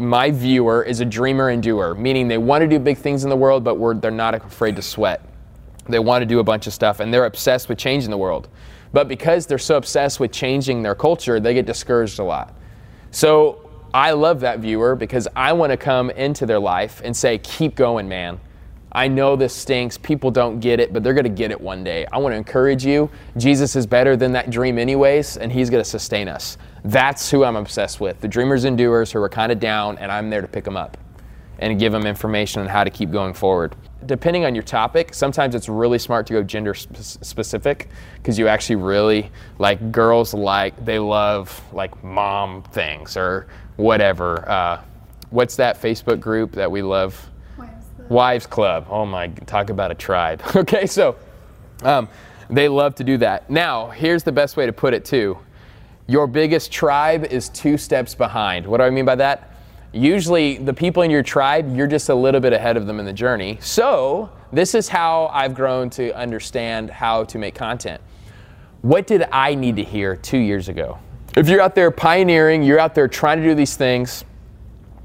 my 0.00 0.30
viewer 0.30 0.84
is 0.84 1.00
a 1.00 1.04
dreamer 1.04 1.48
and 1.48 1.62
doer, 1.62 1.94
meaning 1.94 2.28
they 2.28 2.38
want 2.38 2.62
to 2.62 2.68
do 2.68 2.78
big 2.78 2.98
things 2.98 3.24
in 3.24 3.30
the 3.30 3.36
world, 3.36 3.64
but 3.64 4.00
they're 4.00 4.10
not 4.10 4.34
afraid 4.34 4.76
to 4.76 4.82
sweat. 4.82 5.27
They 5.88 5.98
want 5.98 6.22
to 6.22 6.26
do 6.26 6.38
a 6.38 6.44
bunch 6.44 6.66
of 6.66 6.74
stuff 6.74 7.00
and 7.00 7.12
they're 7.12 7.24
obsessed 7.24 7.68
with 7.68 7.78
changing 7.78 8.10
the 8.10 8.18
world. 8.18 8.48
But 8.92 9.08
because 9.08 9.46
they're 9.46 9.58
so 9.58 9.76
obsessed 9.76 10.20
with 10.20 10.32
changing 10.32 10.82
their 10.82 10.94
culture, 10.94 11.40
they 11.40 11.54
get 11.54 11.66
discouraged 11.66 12.18
a 12.18 12.24
lot. 12.24 12.54
So 13.10 13.70
I 13.92 14.12
love 14.12 14.40
that 14.40 14.60
viewer 14.60 14.94
because 14.96 15.28
I 15.34 15.52
want 15.52 15.70
to 15.72 15.76
come 15.76 16.10
into 16.10 16.46
their 16.46 16.58
life 16.58 17.00
and 17.04 17.16
say, 17.16 17.38
keep 17.38 17.74
going, 17.74 18.08
man. 18.08 18.40
I 18.90 19.06
know 19.06 19.36
this 19.36 19.54
stinks. 19.54 19.98
People 19.98 20.30
don't 20.30 20.60
get 20.60 20.80
it, 20.80 20.92
but 20.92 21.02
they're 21.02 21.14
going 21.14 21.24
to 21.24 21.30
get 21.30 21.50
it 21.50 21.60
one 21.60 21.84
day. 21.84 22.06
I 22.10 22.18
want 22.18 22.32
to 22.32 22.36
encourage 22.36 22.86
you. 22.86 23.10
Jesus 23.36 23.76
is 23.76 23.86
better 23.86 24.16
than 24.16 24.32
that 24.32 24.48
dream, 24.48 24.78
anyways, 24.78 25.36
and 25.36 25.52
He's 25.52 25.68
going 25.68 25.84
to 25.84 25.88
sustain 25.88 26.26
us. 26.26 26.56
That's 26.84 27.30
who 27.30 27.44
I'm 27.44 27.56
obsessed 27.56 28.00
with 28.00 28.20
the 28.20 28.28
dreamers 28.28 28.64
and 28.64 28.78
doers 28.78 29.12
who 29.12 29.20
are 29.22 29.28
kind 29.28 29.52
of 29.52 29.60
down, 29.60 29.98
and 29.98 30.10
I'm 30.10 30.30
there 30.30 30.40
to 30.40 30.48
pick 30.48 30.64
them 30.64 30.76
up 30.76 30.96
and 31.58 31.78
give 31.78 31.92
them 31.92 32.06
information 32.06 32.62
on 32.62 32.68
how 32.68 32.82
to 32.82 32.90
keep 32.90 33.10
going 33.10 33.34
forward 33.34 33.76
depending 34.06 34.44
on 34.44 34.54
your 34.54 34.62
topic, 34.62 35.12
sometimes 35.12 35.54
it's 35.54 35.68
really 35.68 35.98
smart 35.98 36.26
to 36.28 36.32
go 36.32 36.42
gender 36.42 36.74
sp- 36.74 36.94
specific 36.96 37.88
because 38.16 38.38
you 38.38 38.48
actually 38.48 38.76
really 38.76 39.30
like 39.58 39.90
girls 39.90 40.34
like 40.34 40.84
they 40.84 40.98
love 40.98 41.60
like 41.72 42.02
mom 42.04 42.62
things 42.64 43.16
or 43.16 43.48
whatever. 43.76 44.48
Uh, 44.48 44.80
what's 45.30 45.56
that 45.56 45.80
Facebook 45.80 46.20
group 46.20 46.52
that 46.52 46.70
we 46.70 46.82
love? 46.82 47.28
Wives 47.56 47.86
Club. 47.96 48.10
Wives 48.10 48.46
Club. 48.46 48.86
Oh 48.88 49.04
my, 49.04 49.28
talk 49.28 49.70
about 49.70 49.90
a 49.90 49.94
tribe. 49.94 50.42
okay, 50.56 50.86
so 50.86 51.16
um, 51.82 52.08
they 52.48 52.68
love 52.68 52.94
to 52.96 53.04
do 53.04 53.16
that. 53.18 53.50
Now, 53.50 53.88
here's 53.90 54.22
the 54.22 54.32
best 54.32 54.56
way 54.56 54.66
to 54.66 54.72
put 54.72 54.94
it 54.94 55.04
too. 55.04 55.38
Your 56.06 56.26
biggest 56.26 56.72
tribe 56.72 57.24
is 57.24 57.48
two 57.50 57.76
steps 57.76 58.14
behind. 58.14 58.66
What 58.66 58.78
do 58.78 58.84
I 58.84 58.90
mean 58.90 59.04
by 59.04 59.16
that? 59.16 59.52
Usually, 59.92 60.58
the 60.58 60.74
people 60.74 61.02
in 61.02 61.10
your 61.10 61.22
tribe, 61.22 61.74
you're 61.74 61.86
just 61.86 62.10
a 62.10 62.14
little 62.14 62.40
bit 62.40 62.52
ahead 62.52 62.76
of 62.76 62.86
them 62.86 63.00
in 63.00 63.06
the 63.06 63.12
journey. 63.12 63.56
So, 63.60 64.30
this 64.52 64.74
is 64.74 64.88
how 64.88 65.30
I've 65.32 65.54
grown 65.54 65.88
to 65.90 66.14
understand 66.14 66.90
how 66.90 67.24
to 67.24 67.38
make 67.38 67.54
content. 67.54 68.00
What 68.82 69.06
did 69.06 69.24
I 69.32 69.54
need 69.54 69.76
to 69.76 69.84
hear 69.84 70.14
two 70.14 70.38
years 70.38 70.68
ago? 70.68 70.98
If 71.36 71.48
you're 71.48 71.62
out 71.62 71.74
there 71.74 71.90
pioneering, 71.90 72.62
you're 72.62 72.78
out 72.78 72.94
there 72.94 73.08
trying 73.08 73.38
to 73.38 73.44
do 73.44 73.54
these 73.54 73.76
things, 73.76 74.24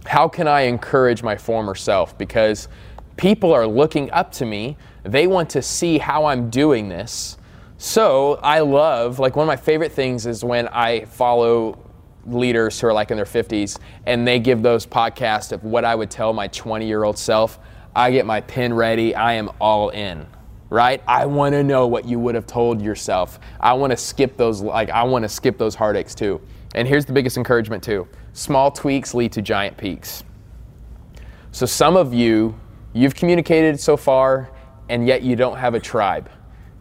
how 0.06 0.28
can 0.28 0.48
I 0.50 0.62
encourage 0.62 1.24
my 1.24 1.38
former 1.38 1.76
self? 1.76 2.18
Because 2.18 2.68
people 3.16 3.54
are 3.54 3.66
looking 3.66 4.12
up 4.12 4.32
to 4.34 4.46
me, 4.46 4.76
they 5.04 5.28
want 5.28 5.50
to 5.52 5.62
see 5.62 5.98
how 5.98 6.26
I'm 6.26 6.50
doing 6.50 6.90
this. 6.90 7.38
So, 7.78 8.40
I 8.44 8.60
love, 8.60 9.18
like, 9.20 9.36
one 9.38 9.46
of 9.46 9.48
my 9.48 9.56
favorite 9.56 9.94
things 9.94 10.26
is 10.26 10.44
when 10.44 10.68
I 10.70 11.06
follow 11.06 11.83
leaders 12.26 12.80
who 12.80 12.88
are 12.88 12.94
like 12.94 13.12
in 13.12 13.18
their 13.18 13.26
50s 13.26 13.80
and 14.06 14.28
they 14.28 14.40
give 14.40 14.62
those 14.62 14.86
podcasts 14.86 15.52
of 15.52 15.64
what 15.64 15.86
I 15.86 15.96
would 15.96 16.10
tell 16.10 16.34
my 16.34 16.48
20 16.48 16.86
year 16.86 17.04
old 17.04 17.18
self, 17.18 17.60
I 17.96 18.12
get 18.12 18.26
my 18.26 18.42
pen 18.42 18.74
ready. 18.74 19.14
I 19.14 19.34
am 19.34 19.50
all 19.60 19.90
in, 19.90 20.26
right? 20.70 21.02
I 21.08 21.26
want 21.26 21.54
to 21.54 21.64
know 21.64 21.88
what 21.88 22.06
you 22.06 22.20
would 22.20 22.36
have 22.36 22.48
told 22.48 22.82
yourself. 22.82 23.40
I 23.60 23.74
want 23.74 23.92
to 23.92 23.98
skip 23.98 24.38
those, 24.38 24.62
like, 24.62 24.90
I 24.90 25.04
want 25.04 25.24
to 25.24 25.30
skip 25.30 25.58
those 25.58 25.76
heartaches 25.76 26.16
too. 26.16 26.42
And 26.76 26.88
here's 26.88 27.06
the 27.06 27.14
biggest 27.14 27.38
encouragement 27.38 27.84
too 27.84 28.08
small 28.34 28.72
tweaks 28.72 29.14
lead 29.14 29.32
to 29.32 29.42
giant 29.42 29.78
peaks. 29.78 30.24
So 31.52 31.68
some 31.68 31.96
of 31.96 32.14
you, 32.14 32.60
you've 32.94 33.14
communicated 33.14 33.80
so 33.80 33.96
far 33.96 34.50
and 34.90 35.08
yet 35.08 35.22
you 35.22 35.36
don't 35.36 35.58
have 35.58 35.76
a 35.76 35.80
tribe. 35.80 36.30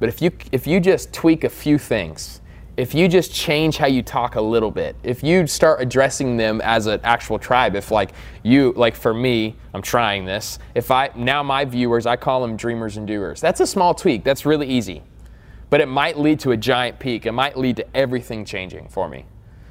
But 0.00 0.08
if 0.08 0.20
you, 0.20 0.32
if 0.50 0.66
you 0.66 0.80
just 0.80 1.12
tweak 1.12 1.44
a 1.44 1.48
few 1.48 1.78
things, 1.78 2.41
if 2.76 2.94
you 2.94 3.06
just 3.06 3.32
change 3.32 3.76
how 3.76 3.86
you 3.86 4.02
talk 4.02 4.36
a 4.36 4.40
little 4.40 4.70
bit, 4.70 4.96
if 5.02 5.22
you 5.22 5.46
start 5.46 5.82
addressing 5.82 6.36
them 6.36 6.60
as 6.62 6.86
an 6.86 7.00
actual 7.04 7.38
tribe, 7.38 7.76
if 7.76 7.90
like 7.90 8.12
you, 8.42 8.72
like 8.76 8.94
for 8.94 9.12
me, 9.12 9.56
I'm 9.74 9.82
trying 9.82 10.24
this. 10.24 10.58
If 10.74 10.90
I, 10.90 11.10
now 11.14 11.42
my 11.42 11.64
viewers, 11.66 12.06
I 12.06 12.16
call 12.16 12.40
them 12.40 12.56
dreamers 12.56 12.96
and 12.96 13.06
doers. 13.06 13.40
That's 13.40 13.60
a 13.60 13.66
small 13.66 13.94
tweak. 13.94 14.24
That's 14.24 14.46
really 14.46 14.68
easy. 14.68 15.02
But 15.68 15.80
it 15.80 15.86
might 15.86 16.18
lead 16.18 16.40
to 16.40 16.52
a 16.52 16.56
giant 16.56 16.98
peak. 16.98 17.26
It 17.26 17.32
might 17.32 17.58
lead 17.58 17.76
to 17.76 17.96
everything 17.96 18.44
changing 18.44 18.88
for 18.88 19.08
me. 19.08 19.26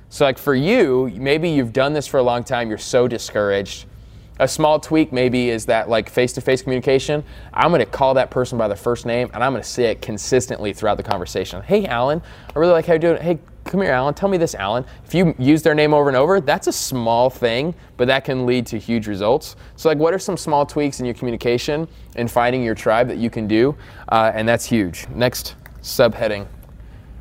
So, 0.09 0.25
like 0.25 0.37
for 0.37 0.53
you, 0.53 1.11
maybe 1.15 1.49
you've 1.49 1.73
done 1.73 1.93
this 1.93 2.05
for 2.05 2.19
a 2.19 2.23
long 2.23 2.43
time, 2.43 2.69
you're 2.69 2.77
so 2.77 3.07
discouraged. 3.07 3.85
A 4.41 4.47
small 4.47 4.79
tweak 4.79 5.13
maybe 5.13 5.51
is 5.51 5.67
that 5.67 5.87
like 5.87 6.09
face-to-face 6.09 6.63
communication. 6.63 7.23
I'm 7.53 7.69
going 7.69 7.77
to 7.77 7.85
call 7.85 8.15
that 8.15 8.31
person 8.31 8.57
by 8.57 8.67
their 8.67 8.75
first 8.75 9.05
name, 9.05 9.29
and 9.35 9.43
I'm 9.43 9.51
going 9.51 9.61
to 9.61 9.69
say 9.69 9.91
it 9.91 10.01
consistently 10.01 10.73
throughout 10.73 10.97
the 10.97 11.03
conversation. 11.03 11.61
Hey, 11.61 11.85
Alan, 11.85 12.23
I 12.55 12.57
really 12.57 12.73
like 12.73 12.87
how 12.87 12.93
you're 12.93 12.99
doing. 12.99 13.21
Hey, 13.21 13.37
come 13.65 13.83
here, 13.83 13.91
Alan. 13.91 14.15
Tell 14.15 14.29
me 14.29 14.39
this, 14.39 14.55
Alan. 14.55 14.83
If 15.05 15.13
you 15.13 15.35
use 15.37 15.61
their 15.61 15.75
name 15.75 15.93
over 15.93 16.09
and 16.09 16.17
over, 16.17 16.41
that's 16.41 16.65
a 16.65 16.71
small 16.71 17.29
thing, 17.29 17.75
but 17.97 18.07
that 18.07 18.25
can 18.25 18.47
lead 18.47 18.65
to 18.65 18.79
huge 18.79 19.07
results. 19.07 19.57
So, 19.75 19.89
like, 19.89 19.99
what 19.99 20.11
are 20.11 20.17
some 20.17 20.37
small 20.37 20.65
tweaks 20.65 20.99
in 20.99 21.05
your 21.05 21.13
communication 21.13 21.87
and 22.15 22.29
finding 22.29 22.63
your 22.63 22.73
tribe 22.73 23.07
that 23.09 23.17
you 23.17 23.29
can 23.29 23.47
do? 23.47 23.77
Uh, 24.09 24.31
and 24.33 24.49
that's 24.49 24.65
huge. 24.65 25.07
Next 25.09 25.53
subheading. 25.83 26.47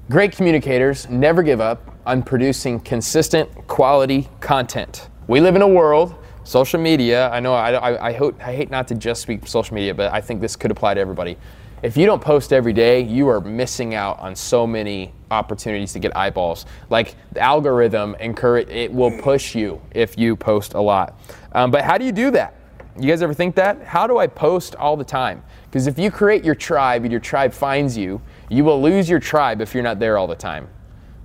Great 0.09 0.33
communicators 0.33 1.07
never 1.11 1.43
give 1.43 1.61
up 1.61 1.99
on 2.07 2.23
producing 2.23 2.81
consistent 2.81 3.51
quality 3.67 4.27
content. 4.41 5.11
We 5.29 5.41
live 5.41 5.55
in 5.55 5.61
a 5.61 5.69
world, 5.69 6.15
social 6.45 6.81
media, 6.81 7.31
I 7.31 7.41
know 7.41 7.55
I, 7.55 7.73
I, 7.73 8.09
I, 8.09 8.13
hope, 8.13 8.41
I 8.43 8.55
hate 8.55 8.71
not 8.71 8.89
to 8.89 8.95
just 8.95 9.23
speak 9.23 9.47
social 9.47 9.75
media, 9.75 9.95
but 9.95 10.13
I 10.13 10.21
think 10.21 10.41
this 10.41 10.57
could 10.57 10.71
apply 10.71 10.95
to 10.95 11.01
everybody. 11.01 11.37
If 11.83 11.97
you 11.97 12.05
don't 12.05 12.21
post 12.21 12.53
every 12.53 12.75
day, 12.75 13.01
you 13.01 13.29
are 13.29 13.41
missing 13.41 13.95
out 13.95 14.19
on 14.19 14.37
so 14.37 14.67
many 14.67 15.15
opportunities 15.31 15.95
to 15.95 15.99
get 15.99 16.15
eyeballs. 16.15 16.67
Like 16.91 17.15
the 17.33 17.41
algorithm, 17.41 18.15
encourage, 18.17 18.69
it 18.69 18.93
will 18.93 19.17
push 19.23 19.55
you 19.55 19.81
if 19.93 20.19
you 20.19 20.37
post 20.37 20.75
a 20.75 20.81
lot. 20.81 21.19
Um, 21.53 21.71
but 21.71 21.83
how 21.83 21.97
do 21.97 22.05
you 22.05 22.13
do 22.13 22.31
that? 22.33 22.55
You 22.99 23.09
guys 23.09 23.23
ever 23.23 23.33
think 23.33 23.55
that? 23.55 23.83
How 23.83 24.07
do 24.07 24.19
I 24.19 24.27
post 24.27 24.75
all 24.75 24.95
the 24.95 25.05
time? 25.05 25.43
Because 25.65 25.87
if 25.87 25.99
you 25.99 26.11
create 26.11 26.45
your 26.45 26.55
tribe 26.55 27.05
and 27.05 27.11
your 27.11 27.21
tribe 27.21 27.53
finds 27.53 27.97
you, 27.97 28.21
you 28.51 28.63
will 28.63 28.83
lose 28.83 29.09
your 29.09 29.21
tribe 29.21 29.63
if 29.63 29.73
you're 29.73 29.83
not 29.83 29.99
there 29.99 30.19
all 30.19 30.27
the 30.27 30.37
time. 30.37 30.69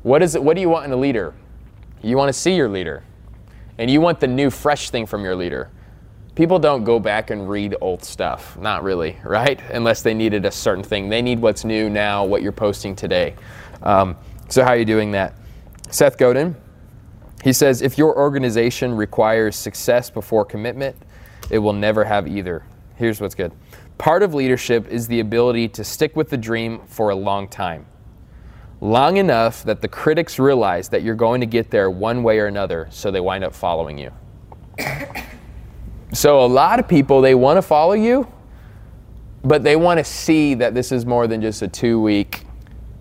What 0.03 0.21
is 0.21 0.35
it? 0.35 0.43
What 0.43 0.55
do 0.55 0.61
you 0.61 0.69
want 0.69 0.85
in 0.85 0.91
a 0.93 0.95
leader? 0.95 1.33
You 2.01 2.15
want 2.15 2.29
to 2.29 2.33
see 2.33 2.55
your 2.55 2.69
leader, 2.69 3.03
and 3.77 3.89
you 3.89 4.01
want 4.01 4.19
the 4.19 4.27
new, 4.27 4.49
fresh 4.49 4.89
thing 4.89 5.05
from 5.05 5.23
your 5.23 5.35
leader. 5.35 5.69
People 6.35 6.59
don't 6.59 6.83
go 6.83 6.99
back 6.99 7.29
and 7.29 7.49
read 7.49 7.75
old 7.79 8.03
stuff. 8.03 8.57
Not 8.57 8.83
really, 8.83 9.17
right? 9.23 9.59
Unless 9.71 10.01
they 10.01 10.13
needed 10.13 10.45
a 10.45 10.51
certain 10.51 10.83
thing. 10.83 11.09
They 11.09 11.21
need 11.21 11.39
what's 11.39 11.63
new 11.63 11.89
now, 11.89 12.25
what 12.25 12.41
you're 12.41 12.51
posting 12.51 12.95
today. 12.95 13.35
Um, 13.83 14.17
so, 14.49 14.63
how 14.63 14.71
are 14.71 14.77
you 14.77 14.85
doing 14.85 15.11
that? 15.11 15.33
Seth 15.89 16.17
Godin, 16.17 16.55
he 17.43 17.53
says, 17.53 17.81
if 17.81 17.97
your 17.97 18.17
organization 18.17 18.93
requires 18.93 19.55
success 19.55 20.09
before 20.09 20.43
commitment, 20.43 20.95
it 21.49 21.59
will 21.59 21.73
never 21.73 22.03
have 22.03 22.27
either. 22.27 22.65
Here's 22.95 23.21
what's 23.21 23.35
good 23.35 23.51
part 23.97 24.23
of 24.23 24.33
leadership 24.33 24.87
is 24.87 25.07
the 25.07 25.19
ability 25.19 25.69
to 25.69 25.83
stick 25.83 26.15
with 26.15 26.29
the 26.29 26.37
dream 26.37 26.81
for 26.85 27.09
a 27.09 27.15
long 27.15 27.47
time. 27.47 27.85
Long 28.81 29.17
enough 29.17 29.63
that 29.63 29.81
the 29.81 29.87
critics 29.87 30.37
realize 30.37 30.89
that 30.89 31.01
you're 31.01 31.15
going 31.15 31.41
to 31.41 31.47
get 31.47 31.71
there 31.71 31.89
one 31.89 32.23
way 32.23 32.39
or 32.39 32.47
another, 32.47 32.87
so 32.91 33.09
they 33.09 33.21
wind 33.21 33.43
up 33.43 33.53
following 33.55 33.97
you. 33.97 34.11
so, 36.13 36.43
a 36.43 36.45
lot 36.45 36.79
of 36.79 36.87
people, 36.87 37.21
they 37.21 37.35
want 37.35 37.57
to 37.57 37.61
follow 37.61 37.93
you, 37.93 38.27
but 39.43 39.63
they 39.63 39.75
want 39.75 39.97
to 39.97 40.03
see 40.03 40.53
that 40.55 40.73
this 40.73 40.91
is 40.91 41.05
more 41.05 41.27
than 41.27 41.41
just 41.41 41.61
a 41.61 41.67
two 41.67 42.01
week 42.01 42.45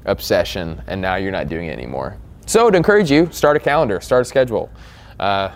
obsession 0.04 0.82
and 0.86 1.00
now 1.00 1.16
you're 1.16 1.32
not 1.32 1.48
doing 1.48 1.66
it 1.66 1.72
anymore. 1.72 2.18
So, 2.46 2.70
to 2.70 2.76
encourage 2.76 3.10
you, 3.10 3.28
start 3.32 3.56
a 3.56 3.60
calendar, 3.60 4.00
start 4.00 4.22
a 4.22 4.24
schedule. 4.24 4.70
Uh, 5.18 5.50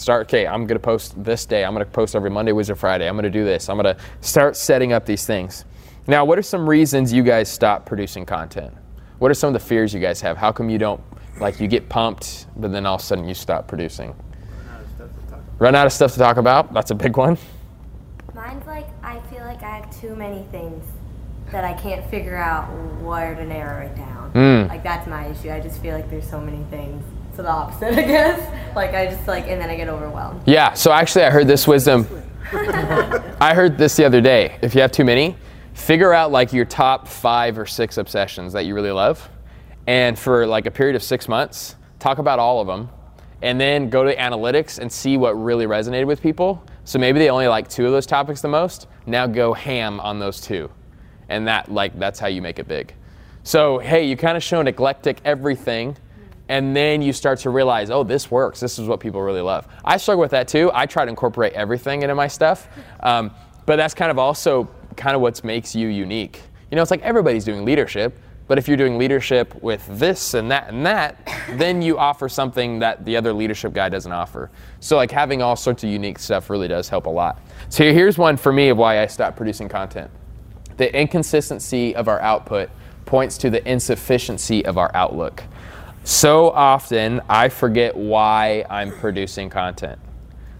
start 0.00 0.26
okay 0.28 0.46
i'm 0.46 0.64
going 0.64 0.76
to 0.76 0.78
post 0.78 1.22
this 1.24 1.44
day 1.44 1.64
i'm 1.64 1.74
going 1.74 1.84
to 1.84 1.90
post 1.90 2.14
every 2.14 2.30
monday 2.30 2.52
wednesday 2.52 2.74
friday 2.74 3.08
i'm 3.08 3.16
going 3.16 3.24
to 3.24 3.30
do 3.30 3.44
this 3.44 3.68
i'm 3.68 3.76
going 3.76 3.96
to 3.96 4.00
start 4.20 4.56
setting 4.56 4.92
up 4.92 5.04
these 5.04 5.26
things 5.26 5.64
now 6.06 6.24
what 6.24 6.38
are 6.38 6.42
some 6.42 6.68
reasons 6.68 7.12
you 7.12 7.24
guys 7.24 7.50
stop 7.50 7.84
producing 7.84 8.24
content 8.24 8.72
what 9.18 9.30
are 9.30 9.34
some 9.34 9.48
of 9.48 9.54
the 9.54 9.66
fears 9.66 9.92
you 9.92 10.00
guys 10.00 10.20
have 10.20 10.36
how 10.36 10.52
come 10.52 10.68
you 10.68 10.78
don't 10.78 11.00
like 11.40 11.60
you 11.60 11.68
get 11.68 11.88
pumped 11.88 12.46
but 12.56 12.72
then 12.72 12.86
all 12.86 12.96
of 12.96 13.00
a 13.00 13.04
sudden 13.04 13.26
you 13.28 13.34
stop 13.34 13.68
producing 13.68 14.14
run 15.58 15.74
out 15.74 15.86
of 15.86 15.92
stuff 15.92 16.12
to 16.12 16.18
talk 16.18 16.36
about 16.36 16.72
that's 16.72 16.90
a 16.90 16.94
big 16.94 17.16
one 17.16 17.36
mine's 18.34 18.66
like 18.66 18.86
i 19.02 19.20
feel 19.30 19.40
like 19.40 19.62
i 19.62 19.76
have 19.78 20.00
too 20.00 20.14
many 20.16 20.44
things 20.50 20.84
that 21.50 21.64
i 21.64 21.72
can't 21.74 22.08
figure 22.10 22.36
out 22.36 22.66
where 23.02 23.34
to 23.34 23.44
narrow 23.44 23.84
it 23.86 23.96
down 23.96 24.32
mm. 24.32 24.68
like 24.68 24.82
that's 24.82 25.06
my 25.08 25.26
issue 25.26 25.50
i 25.50 25.60
just 25.60 25.80
feel 25.80 25.94
like 25.94 26.08
there's 26.10 26.28
so 26.28 26.40
many 26.40 26.62
things 26.70 27.04
to 27.38 27.42
the 27.42 27.50
opposite, 27.50 27.94
I 27.98 28.02
guess. 28.02 28.76
Like 28.76 28.94
I 28.94 29.06
just 29.06 29.26
like, 29.26 29.48
and 29.48 29.60
then 29.60 29.70
I 29.70 29.76
get 29.76 29.88
overwhelmed. 29.88 30.42
Yeah. 30.44 30.74
So 30.74 30.92
actually, 30.92 31.24
I 31.24 31.30
heard 31.30 31.46
this 31.46 31.66
wisdom. 31.66 32.06
I 32.52 33.54
heard 33.54 33.78
this 33.78 33.96
the 33.96 34.04
other 34.04 34.20
day. 34.20 34.58
If 34.60 34.74
you 34.74 34.80
have 34.82 34.92
too 34.92 35.04
many, 35.04 35.36
figure 35.78 36.12
out 36.12 36.32
like 36.32 36.52
your 36.52 36.64
top 36.64 37.06
five 37.06 37.58
or 37.58 37.64
six 37.64 37.98
obsessions 37.98 38.52
that 38.52 38.66
you 38.66 38.74
really 38.74 38.90
love, 38.90 39.28
and 39.86 40.18
for 40.18 40.46
like 40.46 40.66
a 40.66 40.70
period 40.70 40.96
of 40.96 41.02
six 41.02 41.28
months, 41.28 41.76
talk 41.98 42.18
about 42.18 42.38
all 42.38 42.60
of 42.60 42.66
them, 42.66 42.90
and 43.42 43.60
then 43.60 43.88
go 43.88 44.04
to 44.04 44.14
analytics 44.16 44.78
and 44.78 44.90
see 44.90 45.16
what 45.16 45.32
really 45.32 45.66
resonated 45.66 46.06
with 46.06 46.20
people. 46.20 46.62
So 46.84 46.98
maybe 46.98 47.18
they 47.18 47.30
only 47.30 47.48
like 47.48 47.68
two 47.68 47.86
of 47.86 47.92
those 47.92 48.06
topics 48.06 48.40
the 48.40 48.48
most. 48.48 48.86
Now 49.06 49.26
go 49.26 49.54
ham 49.54 50.00
on 50.00 50.18
those 50.18 50.40
two, 50.40 50.70
and 51.28 51.46
that 51.46 51.70
like 51.70 51.98
that's 51.98 52.18
how 52.18 52.26
you 52.26 52.42
make 52.42 52.58
it 52.58 52.66
big. 52.66 52.92
So 53.44 53.78
hey, 53.78 54.04
you 54.04 54.16
kind 54.16 54.36
of 54.36 54.42
show 54.42 54.60
an 54.60 54.66
eclectic 54.66 55.20
everything 55.24 55.96
and 56.50 56.74
then 56.74 57.02
you 57.02 57.12
start 57.12 57.38
to 57.40 57.50
realize, 57.50 57.90
oh, 57.90 58.02
this 58.02 58.30
works. 58.30 58.58
This 58.58 58.78
is 58.78 58.88
what 58.88 59.00
people 59.00 59.20
really 59.20 59.42
love. 59.42 59.68
I 59.84 59.98
struggle 59.98 60.22
with 60.22 60.30
that 60.30 60.48
too. 60.48 60.70
I 60.72 60.86
try 60.86 61.04
to 61.04 61.10
incorporate 61.10 61.52
everything 61.52 62.02
into 62.02 62.14
my 62.14 62.26
stuff, 62.26 62.68
um, 63.00 63.30
but 63.66 63.76
that's 63.76 63.92
kind 63.92 64.10
of 64.10 64.18
also 64.18 64.68
kind 64.98 65.16
of 65.16 65.22
what 65.22 65.42
makes 65.42 65.74
you 65.74 65.88
unique. 65.88 66.42
You 66.70 66.76
know, 66.76 66.82
it's 66.82 66.90
like 66.90 67.00
everybody's 67.02 67.44
doing 67.44 67.64
leadership, 67.64 68.18
but 68.46 68.58
if 68.58 68.68
you're 68.68 68.76
doing 68.76 68.98
leadership 68.98 69.54
with 69.62 69.86
this 69.98 70.34
and 70.34 70.50
that 70.50 70.68
and 70.68 70.84
that, 70.84 71.16
then 71.52 71.80
you 71.80 71.98
offer 71.98 72.28
something 72.28 72.78
that 72.80 73.04
the 73.04 73.16
other 73.16 73.32
leadership 73.32 73.72
guy 73.72 73.88
doesn't 73.88 74.12
offer. 74.12 74.50
So, 74.80 74.96
like 74.96 75.10
having 75.10 75.40
all 75.40 75.56
sorts 75.56 75.84
of 75.84 75.90
unique 75.90 76.18
stuff 76.18 76.50
really 76.50 76.68
does 76.68 76.88
help 76.88 77.06
a 77.06 77.10
lot. 77.10 77.40
So, 77.70 77.84
here's 77.84 78.18
one 78.18 78.36
for 78.36 78.52
me 78.52 78.68
of 78.68 78.76
why 78.76 79.00
I 79.00 79.06
stopped 79.06 79.36
producing 79.36 79.68
content 79.68 80.10
the 80.78 80.96
inconsistency 80.96 81.94
of 81.96 82.06
our 82.06 82.20
output 82.20 82.70
points 83.04 83.36
to 83.38 83.50
the 83.50 83.68
insufficiency 83.68 84.64
of 84.64 84.78
our 84.78 84.90
outlook. 84.94 85.42
So 86.04 86.50
often, 86.50 87.20
I 87.28 87.48
forget 87.48 87.96
why 87.96 88.64
I'm 88.70 88.92
producing 88.92 89.50
content. 89.50 89.98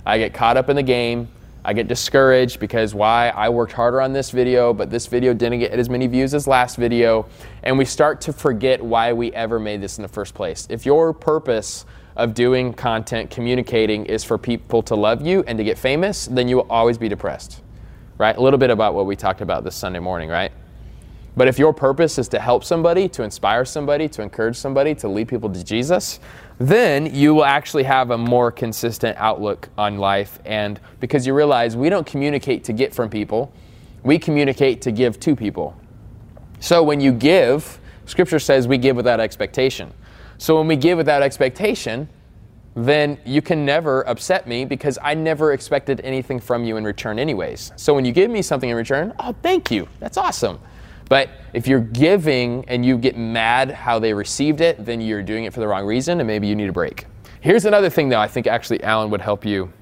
I 0.04 0.18
get 0.18 0.35
caught 0.35 0.57
up 0.57 0.68
in 0.68 0.76
the 0.76 0.83
game. 0.83 1.28
I 1.68 1.75
get 1.75 1.87
discouraged 1.87 2.60
because 2.60 2.94
why 2.94 3.28
I 3.28 3.50
worked 3.50 3.75
harder 3.75 4.00
on 4.00 4.14
this 4.14 4.30
video, 4.30 4.72
but 4.72 4.88
this 4.88 5.06
video 5.06 5.34
didn't 5.34 5.58
get 5.58 5.78
as 5.78 5.90
many 5.90 6.06
views 6.06 6.32
as 6.32 6.46
last 6.46 6.76
video. 6.76 7.28
And 7.62 7.76
we 7.76 7.84
start 7.84 8.22
to 8.22 8.32
forget 8.32 8.82
why 8.82 9.12
we 9.12 9.34
ever 9.34 9.60
made 9.60 9.82
this 9.82 9.98
in 9.98 10.02
the 10.02 10.08
first 10.08 10.32
place. 10.32 10.66
If 10.70 10.87
your 10.87 11.12
purpose 11.12 11.84
of 12.16 12.32
doing 12.32 12.72
content, 12.72 13.28
communicating, 13.30 14.06
is 14.06 14.25
for 14.25 14.38
people 14.38 14.80
to 14.84 14.94
love 14.94 15.20
you 15.20 15.44
and 15.46 15.58
to 15.58 15.64
get 15.64 15.76
famous, 15.76 16.25
then 16.28 16.48
you 16.48 16.56
will 16.56 16.66
always 16.70 16.96
be 16.96 17.06
depressed. 17.06 17.60
Right? 18.16 18.34
A 18.34 18.40
little 18.40 18.58
bit 18.58 18.70
about 18.70 18.94
what 18.94 19.04
we 19.04 19.14
talked 19.14 19.42
about 19.42 19.62
this 19.62 19.76
Sunday 19.76 19.98
morning, 19.98 20.30
right? 20.30 20.52
But 21.38 21.47
if 21.47 21.57
your 21.57 21.73
purpose 21.73 22.18
is 22.18 22.26
to 22.30 22.40
help 22.40 22.64
somebody, 22.64 23.09
to 23.11 23.23
inspire 23.23 23.64
somebody, 23.64 24.09
to 24.09 24.23
encourage 24.23 24.57
somebody, 24.57 24.92
to 24.97 25.07
lead 25.07 25.28
people 25.28 25.49
to 25.49 25.62
Jesus, 25.62 26.18
then 26.59 27.14
you 27.14 27.33
will 27.33 27.45
actually 27.45 27.85
have 27.85 28.11
a 28.11 28.18
more 28.18 28.50
consistent 28.50 29.16
outlook 29.18 29.68
on 29.78 29.99
life. 29.99 30.40
And 30.45 30.80
because 30.99 31.28
you 31.28 31.35
realize 31.35 31.76
we 31.76 31.90
don't 31.90 32.04
communicate 32.04 32.64
to 32.64 32.73
get 32.73 32.92
from 32.92 33.09
people, 33.09 33.52
we 34.02 34.18
communicate 34.18 34.83
to 34.83 34.90
give 34.90 35.21
to 35.21 35.37
people. 35.37 35.80
So 36.59 36.83
when 36.83 36.99
you 36.99 37.12
give, 37.12 37.78
Scripture 38.07 38.40
says 38.40 38.66
we 38.66 38.76
give 38.76 38.97
without 38.97 39.21
expectation. 39.21 39.95
So 40.38 40.59
when 40.59 40.66
we 40.66 40.75
give 40.75 40.99
without 40.99 41.23
expectation, 41.23 42.09
then 42.75 43.16
you 43.25 43.42
can 43.42 43.64
never 43.64 44.02
upset 44.09 44.49
me 44.49 44.64
because 44.64 44.99
I 45.00 45.14
never 45.14 45.52
expected 45.52 46.00
anything 46.00 46.40
from 46.40 46.64
you 46.64 46.78
in 46.78 46.83
return, 46.83 47.21
anyways. 47.21 47.71
So 47.76 47.95
when 47.95 48.04
you 48.04 48.11
give 48.11 48.28
me 48.28 48.42
something 48.42 48.71
in 48.71 48.75
return, 48.75 49.14
oh, 49.21 49.37
thank 49.40 49.71
you. 49.71 49.87
That's 50.00 50.16
awesome. 50.16 50.59
But 51.08 51.30
if 51.54 51.66
you're 51.66 51.80
giving 51.80 52.64
and 52.68 52.84
you 52.84 52.98
get 52.98 53.16
mad 53.16 53.70
how 53.70 53.98
they 53.98 54.12
received 54.12 54.60
it, 54.60 54.84
then 54.84 55.00
you're 55.00 55.22
doing 55.22 55.44
it 55.44 55.52
for 55.52 55.60
the 55.60 55.68
wrong 55.68 55.86
reason 55.86 56.20
and 56.20 56.26
maybe 56.26 56.46
you 56.46 56.54
need 56.54 56.68
a 56.68 56.72
break. 56.72 57.06
Here's 57.40 57.64
another 57.64 57.88
thing, 57.88 58.08
though, 58.08 58.20
I 58.20 58.28
think 58.28 58.46
actually 58.46 58.82
Alan 58.82 59.10
would 59.10 59.20
help 59.20 59.44
you. 59.44 59.72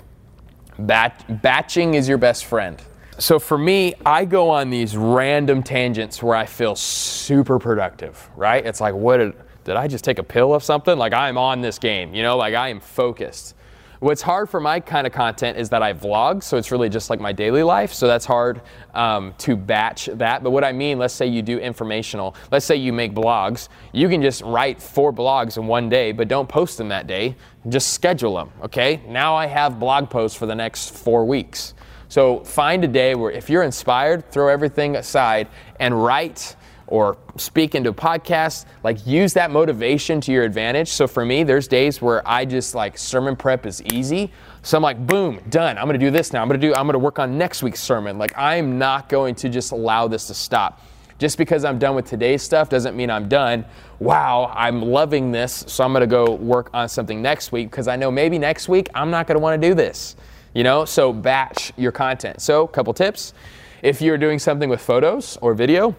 Bat- 0.79 1.43
batching 1.43 1.95
is 1.95 2.09
your 2.09 2.19
best 2.19 2.45
friend. 2.45 2.81
So 3.19 3.39
for 3.39 3.57
me, 3.57 3.95
I 4.05 4.27
go 4.27 4.51
on 4.51 4.69
these 4.69 4.95
random 4.97 5.63
tangents 5.63 6.23
where 6.23 6.37
I 6.37 6.45
feel 6.45 6.77
super 6.77 7.59
productive, 7.59 8.29
right? 8.37 8.65
It's 8.65 8.81
like, 8.81 8.95
what 8.95 9.17
did, 9.17 9.33
did 9.65 9.77
I 9.77 9.89
just 9.89 10.05
take 10.05 10.19
a 10.19 10.23
pill 10.23 10.55
of 10.55 10.63
something? 10.63 10.99
Like 10.99 11.15
I'm 11.15 11.39
on 11.39 11.63
this 11.63 11.79
game, 11.79 12.15
you 12.15 12.23
know, 12.23 12.37
like 12.37 12.55
I 12.55 12.69
am 12.69 12.79
focused. 12.79 13.55
What's 14.01 14.21
hard 14.21 14.51
for 14.51 14.61
my 14.61 14.79
kind 14.81 15.07
of 15.07 15.13
content 15.15 15.57
is 15.57 15.71
that 15.71 15.83
I 15.83 15.95
vlog, 15.95 16.43
so 16.43 16.59
it's 16.59 16.71
really 16.71 16.91
just 16.91 17.09
like 17.09 17.19
my 17.19 17.33
daily 17.33 17.63
life. 17.63 17.95
So 17.95 18.07
that's 18.07 18.27
hard 18.27 18.61
um, 18.93 19.33
to 19.39 19.57
batch 19.57 20.07
that. 20.15 20.43
But 20.43 20.51
what 20.51 20.65
I 20.65 20.73
mean, 20.73 20.99
let's 20.99 21.15
say 21.15 21.27
you 21.27 21.41
do 21.41 21.59
informational, 21.59 22.35
let's 22.51 22.67
say 22.67 22.77
you 22.77 22.93
make 22.93 23.15
blogs, 23.15 23.69
you 23.93 24.09
can 24.11 24.21
just 24.21 24.43
write 24.43 24.83
four 24.83 25.15
blogs 25.15 25.57
in 25.57 25.67
one 25.67 25.89
day, 25.89 26.13
but 26.13 26.29
don't 26.29 26.49
post 26.49 26.77
them 26.77 26.89
that 26.89 27.07
day. 27.07 27.37
Just 27.69 27.95
schedule 27.95 28.35
them, 28.35 28.51
okay? 28.63 29.01
Now 29.09 29.35
I 29.35 29.47
have 29.47 29.81
blog 29.81 30.11
posts 30.11 30.37
for 30.37 30.45
the 30.45 30.55
next 30.55 30.95
four 30.95 31.25
weeks. 31.25 31.73
So 32.09 32.41
find 32.45 32.85
a 32.85 32.89
day 32.89 33.15
where 33.15 33.31
if 33.31 33.49
you're 33.49 33.63
inspired, 33.63 34.31
throw 34.31 34.49
everything 34.49 34.97
aside 34.97 35.49
and 35.81 36.05
write 36.05 36.55
or 36.89 37.19
speak 37.37 37.75
into 37.75 37.91
a 37.91 37.95
podcast, 37.95 38.67
like 38.85 39.05
use 39.07 39.33
that 39.35 39.51
motivation 39.51 40.21
to 40.21 40.33
your 40.33 40.45
advantage. 40.45 40.89
So 40.89 41.07
for 41.07 41.25
me, 41.25 41.43
there's 41.43 41.67
days 41.67 42.01
where 42.01 42.27
I 42.29 42.45
just 42.45 42.75
like 42.75 42.97
sermon 42.97 43.37
prep 43.37 43.67
is 43.67 43.83
easy. 43.93 44.31
So 44.63 44.77
I'm 44.77 44.83
like, 44.83 45.05
boom, 45.07 45.41
done. 45.51 45.79
I'm 45.79 45.87
gonna 45.87 45.99
do 45.99 46.11
this 46.11 46.33
now. 46.33 46.43
I'm 46.43 46.49
gonna 46.49 46.59
do, 46.59 46.75
I'm 46.75 46.87
gonna 46.87 46.99
work 46.99 47.19
on 47.19 47.37
next 47.37 47.63
week's 47.63 47.81
sermon. 47.81 48.19
Like 48.19 48.33
I'm 48.37 48.79
not 48.79 49.09
going 49.09 49.35
to 49.37 49.49
just 49.49 49.73
allow 49.73 50.09
this 50.09 50.27
to 50.29 50.35
stop. 50.35 50.81
Just 51.19 51.39
because 51.39 51.65
I'm 51.65 51.79
done 51.79 51.95
with 51.95 52.05
today's 52.05 52.43
stuff 52.43 52.69
doesn't 52.69 52.95
mean 52.95 53.11
I'm 53.11 53.29
done. 53.29 53.65
Wow, 54.01 54.53
I'm 54.55 54.83
loving 54.83 55.33
this, 55.33 55.65
so 55.67 55.83
I'm 55.83 55.93
gonna 55.93 56.07
go 56.07 56.35
work 56.35 56.69
on 56.75 56.89
something 56.89 57.23
next 57.23 57.53
week 57.53 57.71
because 57.71 57.89
I 57.89 57.97
know 57.97 58.11
maybe 58.11 58.39
next 58.39 58.69
week 58.69 58.89
I'm 58.95 59.11
not 59.11 59.27
gonna 59.27 59.41
wanna 59.41 59.59
do 59.59 59.75
this. 59.75 60.15
You 60.53 60.63
know, 60.63 60.85
so 60.85 61.13
batch 61.13 61.73
your 61.77 61.93
content. 61.93 62.41
So, 62.41 62.65
a 62.65 62.69
couple 62.69 62.95
tips. 62.95 63.35
If 63.83 64.01
you're 64.01 64.17
doing 64.17 64.39
something 64.39 64.71
with 64.71 64.81
photos 64.81 65.37
or 65.43 65.53
video, 65.53 65.95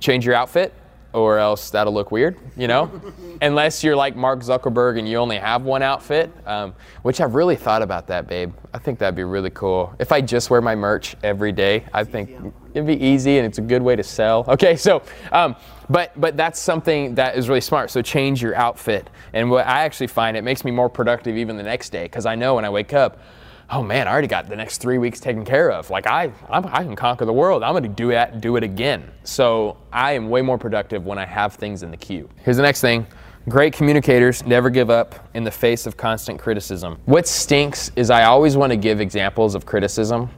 change 0.00 0.24
your 0.24 0.34
outfit 0.34 0.72
or 1.16 1.38
else 1.38 1.70
that'll 1.70 1.94
look 1.94 2.10
weird, 2.10 2.36
you 2.56 2.68
know? 2.68 2.90
Unless 3.42 3.82
you're 3.82 3.96
like 3.96 4.16
Mark 4.16 4.40
Zuckerberg 4.40 4.98
and 4.98 5.08
you 5.08 5.16
only 5.16 5.38
have 5.38 5.62
one 5.62 5.82
outfit, 5.82 6.30
um, 6.46 6.74
which 7.02 7.22
I've 7.22 7.34
really 7.34 7.56
thought 7.56 7.80
about 7.80 8.06
that, 8.08 8.26
babe. 8.26 8.52
I 8.74 8.78
think 8.78 8.98
that'd 8.98 9.14
be 9.14 9.24
really 9.24 9.50
cool. 9.50 9.94
If 9.98 10.12
I 10.12 10.20
just 10.20 10.50
wear 10.50 10.60
my 10.60 10.74
merch 10.74 11.16
every 11.22 11.52
day, 11.52 11.86
I 11.94 12.04
think 12.04 12.30
it'd 12.74 12.86
be 12.86 13.02
easy 13.02 13.38
and 13.38 13.46
it's 13.46 13.56
a 13.56 13.62
good 13.62 13.82
way 13.82 13.96
to 13.96 14.02
sell. 14.02 14.44
Okay, 14.56 14.76
so, 14.76 15.02
um, 15.32 15.54
but 15.90 16.18
but 16.18 16.36
that's 16.36 16.58
something 16.58 17.14
that 17.16 17.36
is 17.36 17.48
really 17.48 17.60
smart. 17.60 17.90
So 17.90 18.00
change 18.00 18.40
your 18.42 18.54
outfit, 18.54 19.10
and 19.34 19.50
what 19.50 19.66
I 19.66 19.84
actually 19.84 20.06
find 20.06 20.36
it 20.36 20.42
makes 20.42 20.64
me 20.64 20.70
more 20.70 20.88
productive 20.88 21.36
even 21.36 21.56
the 21.56 21.62
next 21.62 21.90
day 21.90 22.04
because 22.04 22.24
I 22.24 22.34
know 22.36 22.54
when 22.54 22.64
I 22.64 22.70
wake 22.70 22.94
up, 22.94 23.20
oh 23.70 23.82
man, 23.82 24.06
I 24.06 24.12
already 24.12 24.28
got 24.28 24.48
the 24.48 24.56
next 24.56 24.78
three 24.78 24.98
weeks 24.98 25.20
taken 25.20 25.44
care 25.44 25.70
of. 25.70 25.90
Like 25.90 26.06
I, 26.06 26.32
I'm, 26.48 26.66
i 26.66 26.82
can 26.82 26.96
conquer 26.96 27.24
the 27.24 27.32
world. 27.32 27.62
I'm 27.62 27.80
to 27.82 27.88
do 27.88 28.10
it, 28.10 28.40
do 28.40 28.56
it 28.56 28.62
again. 28.62 29.10
So 29.24 29.76
I 29.92 30.12
am 30.12 30.28
way 30.28 30.42
more 30.42 30.58
productive 30.58 31.04
when 31.04 31.18
I 31.18 31.24
have 31.24 31.54
things 31.54 31.82
in 31.82 31.90
the 31.90 31.96
queue. 31.96 32.28
Here's 32.42 32.56
the 32.56 32.62
next 32.62 32.80
thing. 32.80 33.06
Great 33.48 33.72
communicators 33.72 34.44
never 34.44 34.70
give 34.70 34.90
up 34.90 35.28
in 35.34 35.44
the 35.44 35.50
face 35.50 35.86
of 35.86 35.96
constant 35.96 36.38
criticism. 36.40 36.98
What 37.04 37.28
stinks 37.28 37.92
is 37.94 38.10
I 38.10 38.24
always 38.24 38.56
want 38.56 38.72
to 38.72 38.76
give 38.76 39.00
examples 39.00 39.54
of 39.54 39.64
criticism, 39.64 40.30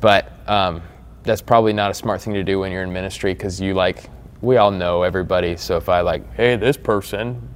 but 0.00 0.32
um, 0.48 0.80
that's 1.22 1.42
probably 1.42 1.74
not 1.74 1.90
a 1.90 1.94
smart 1.94 2.22
thing 2.22 2.32
to 2.32 2.42
do 2.42 2.60
when 2.60 2.72
you're 2.72 2.82
in 2.82 2.92
ministry 2.92 3.34
because 3.34 3.60
you 3.60 3.74
like, 3.74 4.08
we 4.40 4.56
all 4.56 4.70
know 4.70 5.02
everybody. 5.02 5.56
So 5.56 5.76
if 5.76 5.90
I 5.90 6.00
like, 6.00 6.34
hey, 6.34 6.56
this 6.56 6.78
person 6.78 7.46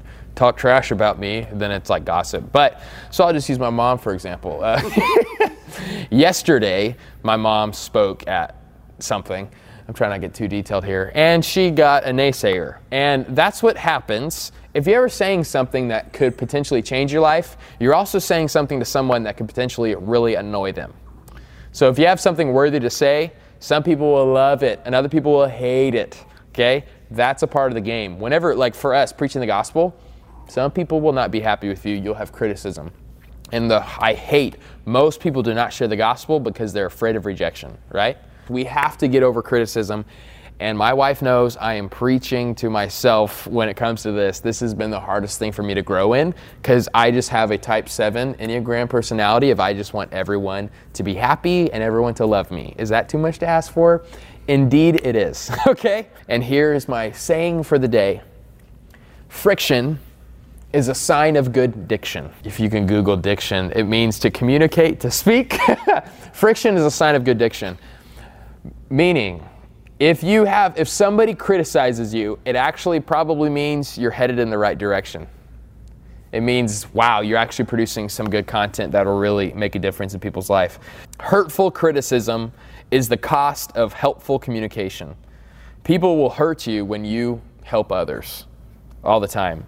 talk 0.40 0.56
trash 0.56 0.90
about 0.90 1.18
me, 1.18 1.46
then 1.52 1.70
it's 1.70 1.90
like 1.90 2.06
gossip. 2.06 2.50
But 2.50 2.80
so 3.10 3.24
I'll 3.24 3.32
just 3.34 3.46
use 3.46 3.58
my 3.58 3.68
mom 3.68 3.98
for 3.98 4.14
example. 4.14 4.64
Uh, 4.64 4.80
yesterday, 6.10 6.96
my 7.22 7.36
mom 7.36 7.74
spoke 7.74 8.26
at 8.26 8.56
something. 9.00 9.50
I'm 9.86 9.92
trying 9.92 10.10
not 10.10 10.16
to 10.16 10.20
get 10.22 10.34
too 10.34 10.48
detailed 10.48 10.86
here. 10.86 11.12
And 11.14 11.44
she 11.44 11.70
got 11.70 12.04
a 12.04 12.10
naysayer. 12.10 12.78
And 12.90 13.26
that's 13.36 13.62
what 13.62 13.76
happens. 13.76 14.52
If 14.72 14.86
you're 14.86 14.96
ever 14.96 15.10
saying 15.10 15.44
something 15.44 15.88
that 15.88 16.14
could 16.14 16.38
potentially 16.38 16.80
change 16.80 17.12
your 17.12 17.20
life, 17.20 17.58
you're 17.78 17.94
also 17.94 18.18
saying 18.18 18.48
something 18.48 18.78
to 18.78 18.86
someone 18.86 19.24
that 19.24 19.36
could 19.36 19.48
potentially 19.48 19.94
really 19.94 20.36
annoy 20.36 20.72
them. 20.72 20.94
So 21.72 21.90
if 21.90 21.98
you 21.98 22.06
have 22.06 22.18
something 22.18 22.54
worthy 22.54 22.80
to 22.80 22.88
say, 22.88 23.32
some 23.58 23.82
people 23.82 24.10
will 24.10 24.32
love 24.32 24.62
it 24.62 24.80
and 24.86 24.94
other 24.94 25.08
people 25.10 25.32
will 25.32 25.48
hate 25.48 25.94
it. 25.94 26.24
Okay? 26.50 26.86
That's 27.10 27.42
a 27.42 27.46
part 27.46 27.70
of 27.70 27.74
the 27.74 27.82
game. 27.82 28.18
Whenever, 28.18 28.54
like 28.54 28.74
for 28.74 28.94
us, 28.94 29.12
preaching 29.12 29.42
the 29.42 29.46
gospel, 29.46 29.94
some 30.50 30.70
people 30.70 31.00
will 31.00 31.12
not 31.12 31.30
be 31.30 31.40
happy 31.40 31.68
with 31.68 31.86
you. 31.86 31.94
You'll 31.94 32.14
have 32.14 32.32
criticism. 32.32 32.90
And 33.52 33.70
the 33.70 33.84
I 33.98 34.14
hate 34.14 34.56
most 34.84 35.20
people 35.20 35.42
do 35.42 35.54
not 35.54 35.72
share 35.72 35.88
the 35.88 35.96
gospel 35.96 36.40
because 36.40 36.72
they're 36.72 36.86
afraid 36.86 37.16
of 37.16 37.26
rejection, 37.26 37.76
right? 37.90 38.16
We 38.48 38.64
have 38.64 38.98
to 38.98 39.08
get 39.08 39.22
over 39.22 39.42
criticism. 39.42 40.04
And 40.58 40.76
my 40.76 40.92
wife 40.92 41.22
knows 41.22 41.56
I 41.56 41.74
am 41.74 41.88
preaching 41.88 42.54
to 42.56 42.68
myself 42.68 43.46
when 43.46 43.70
it 43.70 43.74
comes 43.78 44.02
to 44.02 44.12
this. 44.12 44.40
This 44.40 44.60
has 44.60 44.74
been 44.74 44.90
the 44.90 45.00
hardest 45.00 45.38
thing 45.38 45.52
for 45.52 45.62
me 45.62 45.72
to 45.72 45.80
grow 45.80 46.12
in 46.12 46.34
because 46.60 46.86
I 46.92 47.10
just 47.10 47.30
have 47.30 47.50
a 47.50 47.56
type 47.56 47.88
7 47.88 48.34
Enneagram 48.34 48.90
personality 48.90 49.50
if 49.50 49.58
I 49.58 49.72
just 49.72 49.94
want 49.94 50.12
everyone 50.12 50.68
to 50.92 51.02
be 51.02 51.14
happy 51.14 51.72
and 51.72 51.82
everyone 51.82 52.12
to 52.14 52.26
love 52.26 52.50
me. 52.50 52.74
Is 52.76 52.90
that 52.90 53.08
too 53.08 53.16
much 53.16 53.38
to 53.38 53.46
ask 53.46 53.72
for? 53.72 54.04
Indeed, 54.48 55.00
it 55.02 55.16
is. 55.16 55.50
okay? 55.66 56.08
And 56.28 56.44
here 56.44 56.74
is 56.74 56.88
my 56.88 57.10
saying 57.12 57.62
for 57.62 57.78
the 57.78 57.88
day 57.88 58.20
friction 59.28 59.98
is 60.72 60.88
a 60.88 60.94
sign 60.94 61.36
of 61.36 61.52
good 61.52 61.88
diction. 61.88 62.30
If 62.44 62.60
you 62.60 62.70
can 62.70 62.86
Google 62.86 63.16
diction, 63.16 63.72
it 63.74 63.84
means 63.84 64.18
to 64.20 64.30
communicate, 64.30 65.00
to 65.00 65.10
speak. 65.10 65.58
Friction 66.32 66.76
is 66.76 66.84
a 66.84 66.90
sign 66.90 67.14
of 67.14 67.24
good 67.24 67.38
diction. 67.38 67.76
Meaning, 68.88 69.44
if 69.98 70.22
you 70.22 70.44
have 70.44 70.78
if 70.78 70.88
somebody 70.88 71.34
criticizes 71.34 72.14
you, 72.14 72.38
it 72.44 72.56
actually 72.56 73.00
probably 73.00 73.50
means 73.50 73.98
you're 73.98 74.10
headed 74.10 74.38
in 74.38 74.48
the 74.48 74.58
right 74.58 74.78
direction. 74.78 75.26
It 76.32 76.42
means, 76.42 76.92
wow, 76.94 77.22
you're 77.22 77.38
actually 77.38 77.64
producing 77.64 78.08
some 78.08 78.30
good 78.30 78.46
content 78.46 78.92
that'll 78.92 79.18
really 79.18 79.52
make 79.52 79.74
a 79.74 79.80
difference 79.80 80.14
in 80.14 80.20
people's 80.20 80.48
life. 80.48 80.78
Hurtful 81.18 81.72
criticism 81.72 82.52
is 82.92 83.08
the 83.08 83.16
cost 83.16 83.72
of 83.76 83.92
helpful 83.92 84.38
communication. 84.38 85.16
People 85.82 86.16
will 86.16 86.30
hurt 86.30 86.66
you 86.68 86.84
when 86.84 87.04
you 87.04 87.42
help 87.64 87.90
others 87.90 88.46
all 89.02 89.18
the 89.18 89.28
time. 89.28 89.66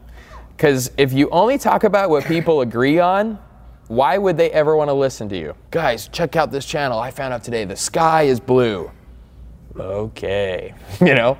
Because 0.56 0.90
if 0.96 1.12
you 1.12 1.28
only 1.30 1.58
talk 1.58 1.84
about 1.84 2.10
what 2.10 2.24
people 2.24 2.60
agree 2.60 2.98
on, 2.98 3.38
why 3.88 4.16
would 4.16 4.36
they 4.36 4.50
ever 4.52 4.76
want 4.76 4.88
to 4.88 4.94
listen 4.94 5.28
to 5.30 5.36
you? 5.36 5.54
Guys, 5.70 6.08
check 6.08 6.36
out 6.36 6.50
this 6.50 6.64
channel. 6.64 6.98
I 6.98 7.10
found 7.10 7.34
out 7.34 7.44
today 7.44 7.64
the 7.64 7.76
sky 7.76 8.22
is 8.22 8.40
blue. 8.40 8.90
Okay, 9.76 10.74
you 11.00 11.14
know? 11.14 11.38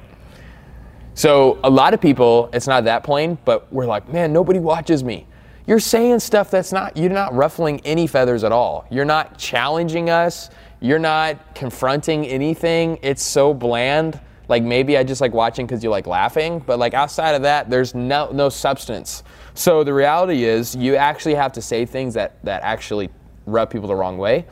So 1.14 1.59
a 1.62 1.70
lot 1.70 1.94
of 1.94 2.01
people, 2.01 2.48
it's 2.53 2.66
not 2.66 2.85
that 2.85 3.05
plain, 3.05 3.38
but 3.44 3.70
we're 3.72 3.87
like, 3.87 4.09
man, 4.09 4.33
nobody 4.33 4.59
watches 4.59 5.05
me. 5.05 5.27
You're 5.66 5.81
saying 5.81 6.18
stuff 6.20 6.51
that's 6.51 6.72
not, 6.72 6.96
you're 6.96 7.11
not 7.11 7.35
ruffling 7.35 7.81
any 7.85 8.07
feathers 8.07 8.42
at 8.44 8.51
all. 8.51 8.87
You're 8.90 9.05
not 9.05 9.38
challenging 9.38 10.11
us. 10.11 10.51
You're 10.81 10.98
not 10.98 11.55
confronting 11.55 12.27
anything. 12.27 12.98
It's 13.03 13.22
so 13.22 13.55
bland 13.55 14.20
like 14.53 14.62
maybe 14.62 14.99
I 14.99 15.03
just 15.03 15.23
like 15.23 15.33
watching 15.33 15.65
because 15.65 15.83
you 15.83 15.88
like 15.88 16.07
laughing, 16.07 16.59
but 16.67 16.79
like 16.79 16.93
outside 16.93 17.35
of 17.35 17.41
that, 17.41 17.71
there's 17.71 17.95
no 17.95 18.31
no 18.33 18.51
substance. 18.51 19.23
So 19.55 19.83
the 19.83 19.95
reality 19.95 20.45
is, 20.45 20.77
you 20.77 20.95
actually 20.95 21.37
have 21.37 21.53
to 21.53 21.62
say 21.62 21.87
things 21.87 22.12
that 22.12 22.37
that 22.45 22.62
actually 22.62 23.09
rub 23.47 23.71
people 23.71 23.88
the 23.88 23.95
wrong 23.95 24.19
way, 24.19 24.45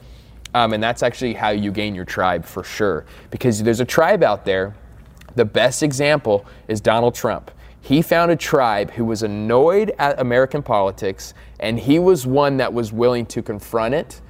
um, 0.55 0.73
and 0.73 0.83
that's 0.83 1.03
actually 1.03 1.35
how 1.35 1.51
you 1.51 1.71
gain 1.71 1.95
your 1.95 2.07
tribe 2.07 2.47
for 2.47 2.65
sure. 2.65 3.05
Because 3.31 3.63
there's 3.63 3.81
a 3.81 3.85
tribe 3.85 4.23
out 4.23 4.47
there. 4.47 4.75
The 5.35 5.45
best 5.45 5.83
example 5.83 6.47
is 6.67 6.81
Donald 6.81 7.15
Trump. 7.15 7.51
He 7.83 8.01
found 8.01 8.31
a 8.31 8.37
tribe 8.37 8.93
who 8.93 9.05
was 9.05 9.23
annoyed 9.23 9.93
at 9.99 10.19
American 10.19 10.63
politics, 10.63 11.35
and 11.59 11.79
he 11.79 11.99
was 11.99 12.27
one 12.27 12.57
that 12.57 12.73
was 12.73 12.91
willing 12.91 13.27
to 13.27 13.43
confront 13.43 13.93
it 13.93 14.23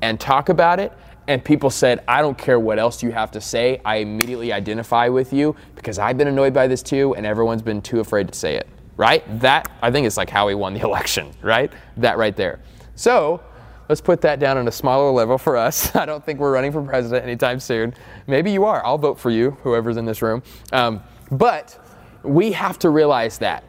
and 0.00 0.20
talk 0.20 0.48
about 0.48 0.78
it 0.78 0.92
and 1.28 1.44
people 1.44 1.68
said, 1.68 2.02
I 2.08 2.22
don't 2.22 2.36
care 2.36 2.58
what 2.58 2.78
else 2.78 3.02
you 3.02 3.10
have 3.10 3.30
to 3.32 3.40
say. 3.40 3.80
I 3.84 3.96
immediately 3.96 4.50
identify 4.50 5.08
with 5.08 5.30
you 5.30 5.54
because 5.76 5.98
I've 5.98 6.16
been 6.16 6.26
annoyed 6.26 6.54
by 6.54 6.66
this 6.66 6.82
too, 6.82 7.14
and 7.14 7.26
everyone's 7.26 7.60
been 7.60 7.82
too 7.82 8.00
afraid 8.00 8.28
to 8.28 8.34
say 8.34 8.56
it. 8.56 8.66
Right? 8.96 9.22
That, 9.40 9.70
I 9.82 9.90
think, 9.92 10.06
is 10.06 10.16
like 10.16 10.30
how 10.30 10.48
he 10.48 10.54
won 10.54 10.72
the 10.72 10.80
election, 10.84 11.30
right? 11.42 11.70
That 11.98 12.16
right 12.16 12.34
there. 12.34 12.60
So, 12.96 13.42
let's 13.90 14.00
put 14.00 14.22
that 14.22 14.40
down 14.40 14.56
on 14.56 14.66
a 14.68 14.72
smaller 14.72 15.12
level 15.12 15.36
for 15.36 15.56
us. 15.56 15.94
I 15.96 16.06
don't 16.06 16.24
think 16.24 16.40
we're 16.40 16.52
running 16.52 16.72
for 16.72 16.82
president 16.82 17.24
anytime 17.24 17.60
soon. 17.60 17.94
Maybe 18.26 18.50
you 18.50 18.64
are. 18.64 18.84
I'll 18.84 18.98
vote 18.98 19.20
for 19.20 19.30
you, 19.30 19.50
whoever's 19.62 19.98
in 19.98 20.06
this 20.06 20.22
room. 20.22 20.42
Um, 20.72 21.02
but 21.30 21.78
we 22.22 22.52
have 22.52 22.78
to 22.80 22.90
realize 22.90 23.36
that. 23.38 23.64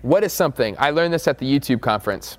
What 0.00 0.24
is 0.24 0.32
something? 0.32 0.74
I 0.78 0.90
learned 0.90 1.12
this 1.12 1.28
at 1.28 1.38
the 1.38 1.46
YouTube 1.46 1.82
conference. 1.82 2.38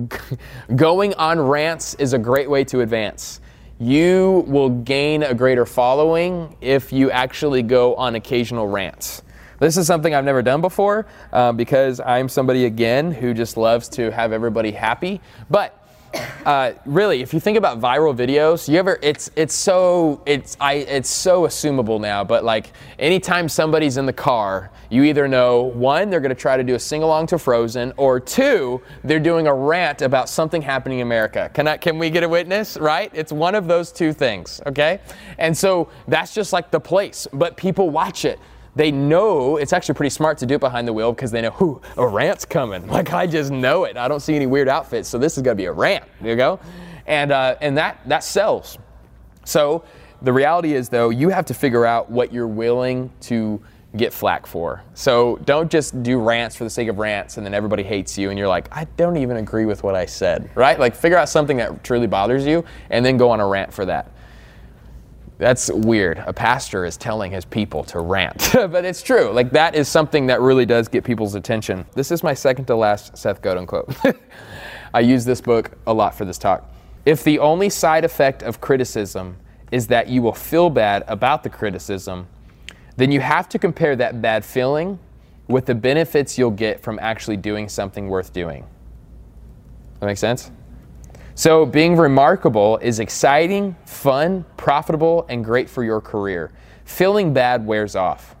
Going 0.74 1.12
on 1.14 1.38
rants 1.38 1.94
is 1.94 2.14
a 2.14 2.18
great 2.18 2.48
way 2.48 2.64
to 2.64 2.80
advance 2.80 3.40
you 3.80 4.44
will 4.46 4.68
gain 4.68 5.22
a 5.22 5.32
greater 5.32 5.64
following 5.64 6.54
if 6.60 6.92
you 6.92 7.10
actually 7.10 7.62
go 7.62 7.94
on 7.94 8.14
occasional 8.14 8.66
rants. 8.68 9.22
This 9.58 9.78
is 9.78 9.86
something 9.86 10.14
I've 10.14 10.24
never 10.24 10.42
done 10.42 10.60
before 10.60 11.06
uh, 11.32 11.52
because 11.52 11.98
I'm 11.98 12.28
somebody, 12.28 12.66
again, 12.66 13.10
who 13.10 13.32
just 13.32 13.56
loves 13.56 13.88
to 13.90 14.10
have 14.10 14.32
everybody 14.32 14.70
happy. 14.70 15.22
But 15.48 15.79
uh, 16.44 16.72
really, 16.86 17.22
if 17.22 17.32
you 17.32 17.40
think 17.40 17.56
about 17.56 17.80
viral 17.80 18.14
videos, 18.14 18.68
you 18.68 18.78
ever 18.78 18.98
it's 19.02 19.30
it's 19.36 19.54
so 19.54 20.22
it's 20.26 20.56
I 20.60 20.74
it's 20.74 21.08
so 21.08 21.42
assumable 21.42 22.00
now. 22.00 22.24
But 22.24 22.44
like 22.44 22.72
anytime 22.98 23.48
somebody's 23.48 23.96
in 23.96 24.06
the 24.06 24.12
car, 24.12 24.70
you 24.88 25.04
either 25.04 25.28
know 25.28 25.62
one 25.62 26.10
they're 26.10 26.20
going 26.20 26.34
to 26.34 26.40
try 26.40 26.56
to 26.56 26.64
do 26.64 26.74
a 26.74 26.78
sing 26.78 27.02
along 27.02 27.28
to 27.28 27.38
Frozen, 27.38 27.92
or 27.96 28.18
two 28.18 28.80
they're 29.04 29.20
doing 29.20 29.46
a 29.46 29.54
rant 29.54 30.02
about 30.02 30.28
something 30.28 30.62
happening 30.62 30.98
in 30.98 31.06
America. 31.06 31.50
Can 31.54 31.68
I 31.68 31.76
can 31.76 31.98
we 31.98 32.10
get 32.10 32.22
a 32.22 32.28
witness? 32.28 32.76
Right? 32.76 33.10
It's 33.14 33.32
one 33.32 33.54
of 33.54 33.68
those 33.68 33.92
two 33.92 34.12
things. 34.12 34.60
Okay, 34.66 35.00
and 35.38 35.56
so 35.56 35.88
that's 36.08 36.34
just 36.34 36.52
like 36.52 36.70
the 36.70 36.80
place. 36.80 37.26
But 37.32 37.56
people 37.56 37.90
watch 37.90 38.24
it 38.24 38.38
they 38.76 38.90
know 38.92 39.56
it's 39.56 39.72
actually 39.72 39.94
pretty 39.94 40.10
smart 40.10 40.38
to 40.38 40.46
do 40.46 40.54
it 40.54 40.60
behind 40.60 40.86
the 40.86 40.92
wheel 40.92 41.12
because 41.12 41.30
they 41.30 41.42
know, 41.42 41.50
who 41.50 41.80
a 41.96 42.06
rant's 42.06 42.44
coming. 42.44 42.86
Like 42.90 43.12
I 43.12 43.26
just 43.26 43.50
know 43.50 43.84
it. 43.84 43.96
I 43.96 44.08
don't 44.08 44.20
see 44.20 44.34
any 44.34 44.46
weird 44.46 44.68
outfits, 44.68 45.08
so 45.08 45.16
this 45.18 45.36
is 45.36 45.42
gonna 45.42 45.54
be 45.54 45.66
a 45.66 45.72
rant. 45.72 46.04
You 46.22 46.36
go, 46.36 46.60
and 47.06 47.32
uh, 47.32 47.56
and 47.60 47.76
that 47.78 48.00
that 48.06 48.22
sells. 48.24 48.78
So 49.44 49.84
the 50.22 50.32
reality 50.32 50.74
is 50.74 50.88
though, 50.88 51.10
you 51.10 51.30
have 51.30 51.46
to 51.46 51.54
figure 51.54 51.86
out 51.86 52.10
what 52.10 52.32
you're 52.32 52.46
willing 52.46 53.10
to 53.22 53.60
get 53.96 54.12
flack 54.12 54.46
for. 54.46 54.82
So 54.94 55.36
don't 55.44 55.70
just 55.70 56.02
do 56.02 56.20
rants 56.20 56.54
for 56.54 56.64
the 56.64 56.70
sake 56.70 56.88
of 56.88 56.98
rants 56.98 57.36
and 57.36 57.46
then 57.46 57.54
everybody 57.54 57.82
hates 57.82 58.16
you 58.16 58.30
and 58.30 58.38
you're 58.38 58.48
like, 58.48 58.68
I 58.70 58.84
don't 58.96 59.16
even 59.16 59.38
agree 59.38 59.64
with 59.64 59.82
what 59.82 59.94
I 59.94 60.06
said, 60.06 60.50
right? 60.54 60.78
Like 60.78 60.94
figure 60.94 61.18
out 61.18 61.28
something 61.28 61.56
that 61.56 61.82
truly 61.82 62.06
bothers 62.06 62.46
you 62.46 62.64
and 62.90 63.04
then 63.04 63.16
go 63.16 63.30
on 63.30 63.40
a 63.40 63.46
rant 63.46 63.72
for 63.72 63.84
that. 63.86 64.12
That's 65.40 65.70
weird. 65.72 66.22
A 66.26 66.34
pastor 66.34 66.84
is 66.84 66.98
telling 66.98 67.32
his 67.32 67.46
people 67.46 67.82
to 67.84 68.00
rant, 68.00 68.50
but 68.52 68.84
it's 68.84 69.02
true. 69.02 69.30
Like 69.30 69.50
that 69.52 69.74
is 69.74 69.88
something 69.88 70.26
that 70.26 70.42
really 70.42 70.66
does 70.66 70.86
get 70.86 71.02
people's 71.02 71.34
attention. 71.34 71.86
This 71.94 72.10
is 72.10 72.22
my 72.22 72.34
second 72.34 72.66
to 72.66 72.76
last 72.76 73.16
Seth 73.16 73.40
Godin 73.40 73.66
quote. 73.66 73.90
I 74.94 75.00
use 75.00 75.24
this 75.24 75.40
book 75.40 75.70
a 75.86 75.94
lot 75.94 76.14
for 76.14 76.26
this 76.26 76.36
talk. 76.36 76.70
If 77.06 77.24
the 77.24 77.38
only 77.38 77.70
side 77.70 78.04
effect 78.04 78.42
of 78.42 78.60
criticism 78.60 79.34
is 79.72 79.86
that 79.86 80.08
you 80.08 80.20
will 80.20 80.34
feel 80.34 80.68
bad 80.68 81.04
about 81.08 81.42
the 81.42 81.48
criticism, 81.48 82.26
then 82.98 83.10
you 83.10 83.20
have 83.20 83.48
to 83.48 83.58
compare 83.58 83.96
that 83.96 84.20
bad 84.20 84.44
feeling 84.44 84.98
with 85.48 85.64
the 85.64 85.74
benefits 85.74 86.36
you'll 86.36 86.50
get 86.50 86.82
from 86.82 86.98
actually 87.00 87.38
doing 87.38 87.66
something 87.66 88.08
worth 88.08 88.34
doing. 88.34 88.66
That 90.00 90.06
makes 90.06 90.20
sense? 90.20 90.50
So, 91.34 91.64
being 91.64 91.96
remarkable 91.96 92.78
is 92.78 92.98
exciting, 92.98 93.76
fun, 93.86 94.44
profitable, 94.56 95.26
and 95.28 95.44
great 95.44 95.70
for 95.70 95.84
your 95.84 96.00
career. 96.00 96.50
Feeling 96.84 97.32
bad 97.32 97.64
wears 97.64 97.96
off. 97.96 98.36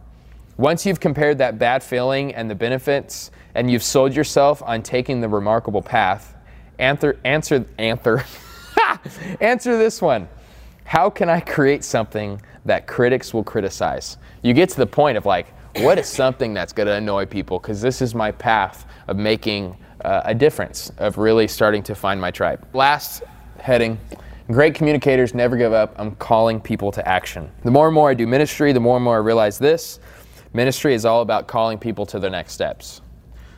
Once 0.56 0.84
you've 0.84 1.00
compared 1.00 1.38
that 1.38 1.58
bad 1.58 1.82
feeling 1.82 2.34
and 2.34 2.50
the 2.50 2.54
benefits, 2.54 3.30
and 3.54 3.70
you've 3.70 3.82
sold 3.82 4.14
yourself 4.14 4.62
on 4.62 4.82
taking 4.82 5.20
the 5.20 5.28
remarkable 5.28 5.82
path, 5.82 6.34
answer, 6.78 7.18
answer, 7.24 7.64
answer, 7.78 8.24
answer 9.40 9.78
this 9.78 10.02
one. 10.02 10.28
How 10.84 11.08
can 11.08 11.28
I 11.28 11.40
create 11.40 11.84
something 11.84 12.42
that 12.64 12.86
critics 12.86 13.32
will 13.32 13.44
criticize? 13.44 14.18
You 14.42 14.52
get 14.52 14.68
to 14.70 14.76
the 14.76 14.86
point 14.86 15.16
of 15.16 15.26
like, 15.26 15.46
what 15.76 15.98
is 15.98 16.08
something 16.08 16.52
that's 16.52 16.72
going 16.72 16.88
to 16.88 16.94
annoy 16.94 17.26
people? 17.26 17.58
Because 17.60 17.80
this 17.80 18.02
is 18.02 18.14
my 18.14 18.32
path 18.32 18.86
of 19.06 19.16
making 19.16 19.76
uh, 20.04 20.22
a 20.24 20.34
difference 20.34 20.90
of 20.98 21.18
really 21.18 21.48
starting 21.48 21.82
to 21.84 21.94
find 21.94 22.20
my 22.20 22.30
tribe. 22.30 22.66
Last 22.72 23.22
heading 23.58 23.98
great 24.52 24.74
communicators 24.74 25.34
never 25.34 25.56
give 25.56 25.72
up. 25.72 25.94
I'm 25.96 26.14
calling 26.16 26.60
people 26.60 26.90
to 26.92 27.06
action. 27.06 27.50
The 27.62 27.70
more 27.70 27.86
and 27.86 27.94
more 27.94 28.10
I 28.10 28.14
do 28.14 28.26
ministry, 28.26 28.72
the 28.72 28.80
more 28.80 28.96
and 28.96 29.04
more 29.04 29.16
I 29.16 29.20
realize 29.20 29.58
this 29.58 30.00
ministry 30.52 30.94
is 30.94 31.04
all 31.04 31.22
about 31.22 31.46
calling 31.46 31.78
people 31.78 32.04
to 32.06 32.18
their 32.18 32.30
next 32.30 32.52
steps. 32.52 33.02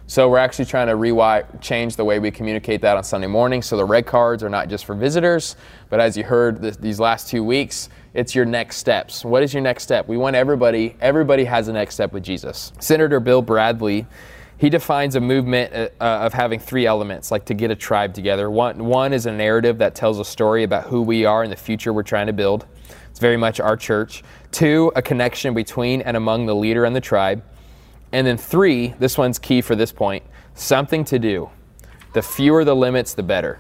So 0.06 0.28
we're 0.28 0.38
actually 0.38 0.66
trying 0.66 0.88
to 0.88 0.94
rewire, 0.94 1.46
change 1.62 1.96
the 1.96 2.04
way 2.04 2.18
we 2.18 2.30
communicate 2.30 2.82
that 2.82 2.98
on 2.98 3.04
Sunday 3.04 3.28
morning. 3.28 3.62
So 3.62 3.78
the 3.78 3.84
red 3.84 4.04
cards 4.04 4.42
are 4.42 4.50
not 4.50 4.68
just 4.68 4.84
for 4.84 4.94
visitors, 4.94 5.56
but 5.88 6.00
as 6.00 6.18
you 6.18 6.24
heard 6.24 6.60
these 6.82 7.00
last 7.00 7.28
two 7.28 7.42
weeks, 7.42 7.88
it's 8.12 8.34
your 8.34 8.44
next 8.44 8.76
steps. 8.76 9.24
What 9.24 9.42
is 9.42 9.54
your 9.54 9.62
next 9.62 9.84
step? 9.84 10.06
We 10.08 10.18
want 10.18 10.36
everybody. 10.36 10.96
Everybody 11.00 11.44
has 11.44 11.68
a 11.68 11.72
next 11.72 11.94
step 11.94 12.12
with 12.12 12.22
Jesus. 12.22 12.74
Senator 12.78 13.20
Bill 13.20 13.40
Bradley 13.40 14.06
he 14.62 14.70
defines 14.70 15.16
a 15.16 15.20
movement 15.20 15.74
uh, 15.74 15.88
uh, 16.00 16.24
of 16.24 16.32
having 16.32 16.60
three 16.60 16.86
elements, 16.86 17.32
like 17.32 17.44
to 17.46 17.52
get 17.52 17.72
a 17.72 17.74
tribe 17.74 18.14
together. 18.14 18.48
One, 18.48 18.84
one 18.84 19.12
is 19.12 19.26
a 19.26 19.32
narrative 19.32 19.78
that 19.78 19.96
tells 19.96 20.20
a 20.20 20.24
story 20.24 20.62
about 20.62 20.84
who 20.84 21.02
we 21.02 21.24
are 21.24 21.42
and 21.42 21.50
the 21.50 21.56
future 21.56 21.92
we're 21.92 22.04
trying 22.04 22.28
to 22.28 22.32
build. 22.32 22.64
It's 23.10 23.18
very 23.18 23.36
much 23.36 23.58
our 23.58 23.76
church. 23.76 24.22
Two, 24.52 24.92
a 24.94 25.02
connection 25.02 25.52
between 25.52 26.00
and 26.02 26.16
among 26.16 26.46
the 26.46 26.54
leader 26.54 26.84
and 26.84 26.94
the 26.94 27.00
tribe. 27.00 27.42
And 28.12 28.24
then 28.24 28.36
three, 28.36 28.94
this 29.00 29.18
one's 29.18 29.36
key 29.40 29.62
for 29.62 29.74
this 29.74 29.90
point 29.90 30.22
something 30.54 31.04
to 31.06 31.18
do. 31.18 31.50
The 32.12 32.22
fewer 32.22 32.64
the 32.64 32.76
limits, 32.76 33.14
the 33.14 33.24
better. 33.24 33.58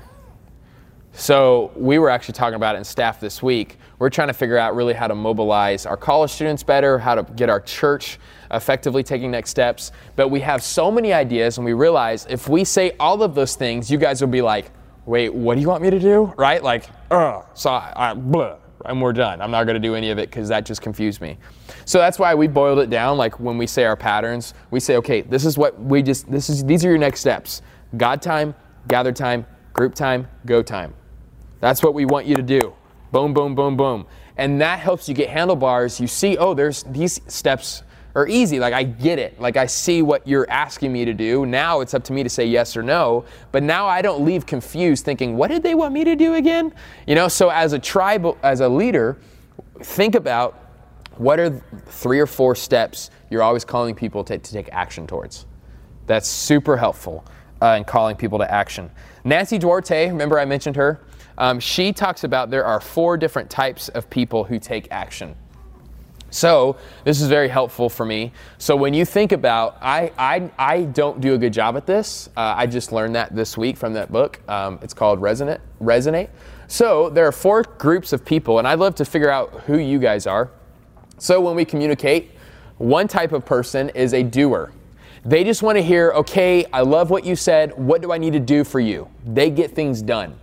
So 1.14 1.72
we 1.76 1.98
were 1.98 2.08
actually 2.08 2.34
talking 2.34 2.54
about 2.54 2.74
it 2.74 2.78
in 2.78 2.84
staff 2.84 3.20
this 3.20 3.42
week. 3.42 3.76
We're 3.98 4.10
trying 4.10 4.28
to 4.28 4.34
figure 4.34 4.58
out 4.58 4.74
really 4.74 4.94
how 4.94 5.06
to 5.06 5.14
mobilize 5.14 5.86
our 5.86 5.96
college 5.96 6.30
students 6.30 6.62
better, 6.62 6.98
how 6.98 7.14
to 7.14 7.22
get 7.34 7.48
our 7.50 7.60
church 7.60 8.18
effectively 8.50 9.02
taking 9.02 9.30
next 9.30 9.50
steps. 9.50 9.92
But 10.16 10.28
we 10.28 10.40
have 10.40 10.62
so 10.62 10.90
many 10.90 11.12
ideas, 11.12 11.58
and 11.58 11.64
we 11.64 11.74
realize 11.74 12.26
if 12.28 12.48
we 12.48 12.64
say 12.64 12.92
all 12.98 13.22
of 13.22 13.34
those 13.34 13.56
things, 13.56 13.90
you 13.90 13.98
guys 13.98 14.20
will 14.20 14.28
be 14.28 14.42
like, 14.42 14.70
wait, 15.06 15.32
what 15.32 15.54
do 15.54 15.60
you 15.60 15.68
want 15.68 15.82
me 15.82 15.90
to 15.90 16.00
do? 16.00 16.32
Right? 16.36 16.62
Like, 16.62 16.86
ugh, 17.10 17.44
so 17.54 17.70
I, 17.70 17.92
I 17.94 18.14
blah, 18.14 18.56
and 18.86 19.00
we're 19.00 19.12
done. 19.12 19.40
I'm 19.40 19.50
not 19.50 19.64
going 19.64 19.74
to 19.74 19.80
do 19.80 19.94
any 19.94 20.10
of 20.10 20.18
it 20.18 20.30
because 20.30 20.48
that 20.48 20.64
just 20.64 20.80
confused 20.80 21.20
me. 21.20 21.38
So 21.84 21.98
that's 21.98 22.18
why 22.18 22.34
we 22.34 22.48
boiled 22.48 22.78
it 22.78 22.90
down. 22.90 23.18
Like 23.18 23.38
when 23.38 23.58
we 23.58 23.66
say 23.66 23.84
our 23.84 23.96
patterns, 23.96 24.54
we 24.70 24.80
say, 24.80 24.96
okay, 24.96 25.20
this 25.20 25.44
is 25.44 25.58
what 25.58 25.78
we 25.80 26.02
just, 26.02 26.30
this 26.30 26.48
is, 26.48 26.64
these 26.64 26.84
are 26.84 26.88
your 26.88 26.98
next 26.98 27.20
steps 27.20 27.62
God 27.96 28.22
time, 28.22 28.54
gather 28.88 29.12
time, 29.12 29.44
group 29.74 29.94
time, 29.94 30.26
go 30.46 30.62
time. 30.62 30.94
That's 31.62 31.80
what 31.80 31.94
we 31.94 32.04
want 32.06 32.26
you 32.26 32.34
to 32.34 32.42
do. 32.42 32.74
Boom, 33.12 33.32
boom, 33.32 33.54
boom, 33.54 33.76
boom. 33.76 34.04
And 34.36 34.60
that 34.60 34.80
helps 34.80 35.08
you 35.08 35.14
get 35.14 35.28
handlebars. 35.28 36.00
You 36.00 36.08
see, 36.08 36.36
oh, 36.36 36.54
there's 36.54 36.82
these 36.82 37.20
steps 37.28 37.84
are 38.16 38.26
easy. 38.26 38.58
Like 38.58 38.74
I 38.74 38.82
get 38.82 39.20
it. 39.20 39.40
Like 39.40 39.56
I 39.56 39.66
see 39.66 40.02
what 40.02 40.26
you're 40.26 40.50
asking 40.50 40.92
me 40.92 41.04
to 41.04 41.14
do. 41.14 41.46
Now 41.46 41.78
it's 41.78 41.94
up 41.94 42.02
to 42.04 42.12
me 42.12 42.24
to 42.24 42.28
say 42.28 42.46
yes 42.46 42.76
or 42.76 42.82
no. 42.82 43.24
But 43.52 43.62
now 43.62 43.86
I 43.86 44.02
don't 44.02 44.24
leave 44.24 44.44
confused 44.44 45.04
thinking, 45.04 45.36
what 45.36 45.52
did 45.52 45.62
they 45.62 45.76
want 45.76 45.94
me 45.94 46.02
to 46.02 46.16
do 46.16 46.34
again? 46.34 46.74
You 47.06 47.14
know, 47.14 47.28
so 47.28 47.48
as 47.48 47.74
a 47.74 47.78
tribe, 47.78 48.26
as 48.42 48.58
a 48.58 48.68
leader, 48.68 49.16
think 49.82 50.16
about 50.16 50.58
what 51.16 51.38
are 51.38 51.62
three 51.86 52.18
or 52.18 52.26
four 52.26 52.56
steps 52.56 53.10
you're 53.30 53.44
always 53.44 53.64
calling 53.64 53.94
people 53.94 54.24
to, 54.24 54.36
to 54.36 54.52
take 54.52 54.68
action 54.72 55.06
towards. 55.06 55.46
That's 56.08 56.28
super 56.28 56.76
helpful 56.76 57.24
uh, 57.62 57.76
in 57.78 57.84
calling 57.84 58.16
people 58.16 58.38
to 58.38 58.50
action. 58.50 58.90
Nancy 59.22 59.58
Duarte, 59.58 60.08
remember 60.08 60.40
I 60.40 60.44
mentioned 60.44 60.74
her? 60.74 61.00
Um, 61.42 61.58
she 61.58 61.92
talks 61.92 62.22
about 62.22 62.50
there 62.50 62.64
are 62.64 62.80
four 62.80 63.16
different 63.16 63.50
types 63.50 63.88
of 63.88 64.08
people 64.08 64.44
who 64.44 64.60
take 64.60 64.86
action. 64.92 65.34
So 66.30 66.76
this 67.02 67.20
is 67.20 67.26
very 67.26 67.48
helpful 67.48 67.88
for 67.88 68.06
me. 68.06 68.30
So 68.58 68.76
when 68.76 68.94
you 68.94 69.04
think 69.04 69.32
about, 69.32 69.76
I, 69.82 70.12
I, 70.16 70.52
I 70.56 70.82
don't 70.84 71.20
do 71.20 71.34
a 71.34 71.38
good 71.38 71.52
job 71.52 71.76
at 71.76 71.84
this. 71.84 72.28
Uh, 72.36 72.54
I 72.56 72.68
just 72.68 72.92
learned 72.92 73.16
that 73.16 73.34
this 73.34 73.58
week 73.58 73.76
from 73.76 73.92
that 73.94 74.12
book. 74.12 74.38
Um, 74.48 74.78
it's 74.82 74.94
called 74.94 75.20
Resonate. 75.20 75.58
Resonate. 75.82 76.28
So 76.68 77.10
there 77.10 77.26
are 77.26 77.32
four 77.32 77.64
groups 77.64 78.12
of 78.12 78.24
people, 78.24 78.60
and 78.60 78.68
I'd 78.68 78.78
love 78.78 78.94
to 78.94 79.04
figure 79.04 79.28
out 79.28 79.50
who 79.62 79.78
you 79.78 79.98
guys 79.98 80.28
are. 80.28 80.48
So 81.18 81.40
when 81.40 81.56
we 81.56 81.64
communicate, 81.64 82.30
one 82.78 83.08
type 83.08 83.32
of 83.32 83.44
person 83.44 83.88
is 83.88 84.14
a 84.14 84.22
doer. 84.22 84.72
They 85.24 85.42
just 85.42 85.64
want 85.64 85.76
to 85.76 85.82
hear, 85.82 86.12
okay, 86.12 86.66
I 86.72 86.82
love 86.82 87.10
what 87.10 87.24
you 87.24 87.34
said. 87.34 87.76
What 87.76 88.00
do 88.00 88.12
I 88.12 88.18
need 88.18 88.34
to 88.34 88.40
do 88.40 88.62
for 88.62 88.78
you? 88.78 89.10
They 89.26 89.50
get 89.50 89.72
things 89.72 90.02
done. 90.02 90.38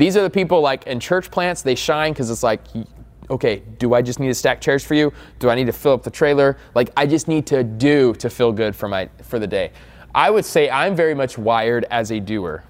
These 0.00 0.16
are 0.16 0.22
the 0.22 0.30
people 0.30 0.62
like 0.62 0.86
in 0.86 0.98
church 0.98 1.30
plants, 1.30 1.60
they 1.60 1.74
shine 1.74 2.14
because 2.14 2.30
it's 2.30 2.42
like, 2.42 2.62
okay, 3.28 3.62
do 3.76 3.92
I 3.92 4.00
just 4.00 4.18
need 4.18 4.28
to 4.28 4.34
stack 4.34 4.58
chairs 4.58 4.82
for 4.82 4.94
you? 4.94 5.12
Do 5.38 5.50
I 5.50 5.54
need 5.54 5.66
to 5.66 5.74
fill 5.74 5.92
up 5.92 6.02
the 6.02 6.10
trailer? 6.10 6.56
Like 6.74 6.88
I 6.96 7.04
just 7.04 7.28
need 7.28 7.46
to 7.48 7.62
do 7.62 8.14
to 8.14 8.30
feel 8.30 8.50
good 8.50 8.74
for 8.74 8.88
my 8.88 9.10
for 9.22 9.38
the 9.38 9.46
day. 9.46 9.72
I 10.14 10.30
would 10.30 10.46
say 10.46 10.70
I'm 10.70 10.96
very 10.96 11.12
much 11.12 11.36
wired 11.36 11.84
as 11.90 12.12
a 12.12 12.18
doer 12.18 12.64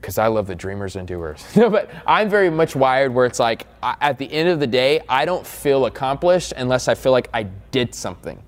because 0.00 0.16
I 0.16 0.28
love 0.28 0.46
the 0.46 0.54
dreamers 0.54 0.96
and 0.96 1.06
doers. 1.06 1.44
no, 1.54 1.68
but 1.68 1.90
I'm 2.06 2.30
very 2.30 2.48
much 2.48 2.74
wired 2.74 3.12
where 3.12 3.26
it's 3.26 3.38
like 3.38 3.66
at 3.82 4.16
the 4.16 4.32
end 4.32 4.48
of 4.48 4.58
the 4.58 4.66
day, 4.66 5.02
I 5.06 5.26
don't 5.26 5.46
feel 5.46 5.84
accomplished 5.84 6.54
unless 6.56 6.88
I 6.88 6.94
feel 6.94 7.12
like 7.12 7.28
I 7.34 7.42
did 7.72 7.94
something. 7.94 8.42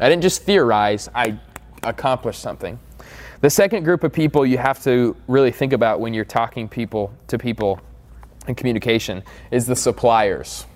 I 0.00 0.10
didn't 0.10 0.22
just 0.22 0.42
theorize, 0.42 1.08
I 1.14 1.40
accomplished 1.82 2.42
something. 2.42 2.78
The 3.40 3.50
second 3.50 3.84
group 3.84 4.02
of 4.02 4.12
people 4.12 4.44
you 4.44 4.58
have 4.58 4.82
to 4.82 5.14
really 5.28 5.52
think 5.52 5.72
about 5.72 6.00
when 6.00 6.12
you're 6.12 6.24
talking 6.24 6.68
people 6.68 7.14
to 7.28 7.38
people 7.38 7.80
in 8.48 8.56
communication 8.56 9.22
is 9.52 9.64
the 9.64 9.76
suppliers. 9.76 10.66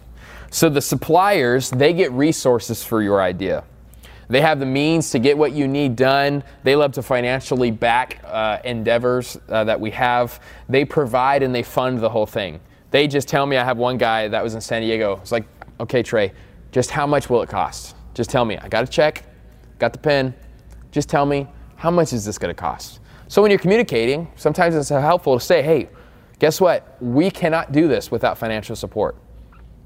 So 0.52 0.68
the 0.68 0.80
suppliers, 0.80 1.70
they 1.70 1.92
get 1.92 2.12
resources 2.12 2.84
for 2.84 3.02
your 3.02 3.20
idea. 3.20 3.64
They 4.28 4.40
have 4.42 4.60
the 4.60 4.66
means 4.66 5.10
to 5.10 5.18
get 5.18 5.36
what 5.36 5.52
you 5.52 5.66
need 5.66 5.96
done. 5.96 6.44
They 6.62 6.76
love 6.76 6.92
to 6.92 7.02
financially 7.02 7.72
back 7.72 8.20
uh, 8.24 8.58
endeavors 8.64 9.36
uh, 9.48 9.64
that 9.64 9.80
we 9.80 9.90
have. 9.90 10.40
They 10.68 10.84
provide 10.84 11.42
and 11.42 11.52
they 11.52 11.64
fund 11.64 11.98
the 11.98 12.10
whole 12.10 12.26
thing. 12.26 12.60
They 12.92 13.08
just 13.08 13.26
tell 13.26 13.44
me 13.44 13.56
I 13.56 13.64
have 13.64 13.76
one 13.76 13.98
guy 13.98 14.28
that 14.28 14.42
was 14.42 14.54
in 14.54 14.60
San 14.60 14.82
Diego. 14.82 15.18
It's 15.20 15.32
like, 15.32 15.46
okay, 15.80 16.02
Trey, 16.02 16.32
just 16.70 16.90
how 16.90 17.08
much 17.08 17.28
will 17.28 17.42
it 17.42 17.48
cost? 17.48 17.96
Just 18.14 18.30
tell 18.30 18.44
me. 18.44 18.56
I 18.56 18.68
got 18.68 18.84
a 18.84 18.86
check, 18.86 19.24
got 19.80 19.92
the 19.92 19.98
pen. 19.98 20.32
Just 20.92 21.08
tell 21.08 21.26
me 21.26 21.48
how 21.82 21.90
much 21.90 22.12
is 22.12 22.24
this 22.24 22.38
going 22.38 22.54
to 22.54 22.60
cost? 22.60 23.00
So 23.26 23.42
when 23.42 23.50
you're 23.50 23.58
communicating, 23.58 24.30
sometimes 24.36 24.76
it's 24.76 24.90
helpful 24.90 25.36
to 25.36 25.44
say, 25.44 25.62
hey, 25.62 25.88
guess 26.38 26.60
what? 26.60 26.96
We 27.00 27.28
cannot 27.28 27.72
do 27.72 27.88
this 27.88 28.08
without 28.08 28.38
financial 28.38 28.76
support. 28.76 29.16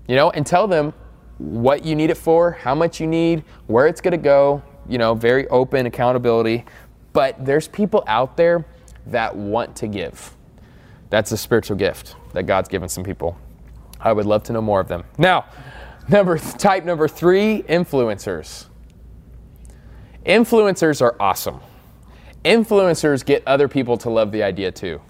You 0.07 0.15
know, 0.15 0.29
and 0.29 0.47
tell 0.47 0.69
them 0.69 0.93
what 1.39 1.87
you 1.87 1.95
need 1.95 2.11
it 2.11 2.19
for, 2.19 2.51
how 2.51 2.75
much 2.75 3.01
you 3.01 3.07
need, 3.07 3.45
where 3.67 3.87
it's 3.87 4.03
going 4.03 4.13
to 4.13 4.19
go, 4.19 4.63
you 4.87 4.99
know, 4.99 5.15
very 5.15 5.49
open 5.49 5.87
accountability. 5.87 6.67
But 7.15 7.43
there's 7.43 7.67
people 7.67 8.05
out 8.07 8.37
there 8.37 8.67
that 9.07 9.35
want 9.35 9.75
to 9.77 9.87
give. 9.87 10.37
That's 11.09 11.33
a 11.33 11.39
spiritual 11.39 11.79
gift 11.79 12.15
that 12.35 12.43
God's 12.43 12.69
given 12.69 12.91
some 12.91 13.05
people. 13.05 13.39
I 13.99 14.13
would 14.13 14.27
love 14.27 14.43
to 14.45 14.53
know 14.53 14.61
more 14.61 14.81
of 14.81 14.89
them. 14.89 15.05
Now, 15.17 15.47
number 16.11 16.37
type 16.37 16.85
number 16.85 17.09
3, 17.09 17.63
influencers. 17.63 18.67
Influencers 20.27 21.01
are 21.01 21.17
awesome. 21.19 21.63
Influencers 22.47 23.27
get 23.27 23.43
other 23.45 23.67
people 23.67 23.99
to 23.99 24.09
love 24.09 24.31
the 24.31 24.45
idea 24.45 24.71
too. 24.71 25.01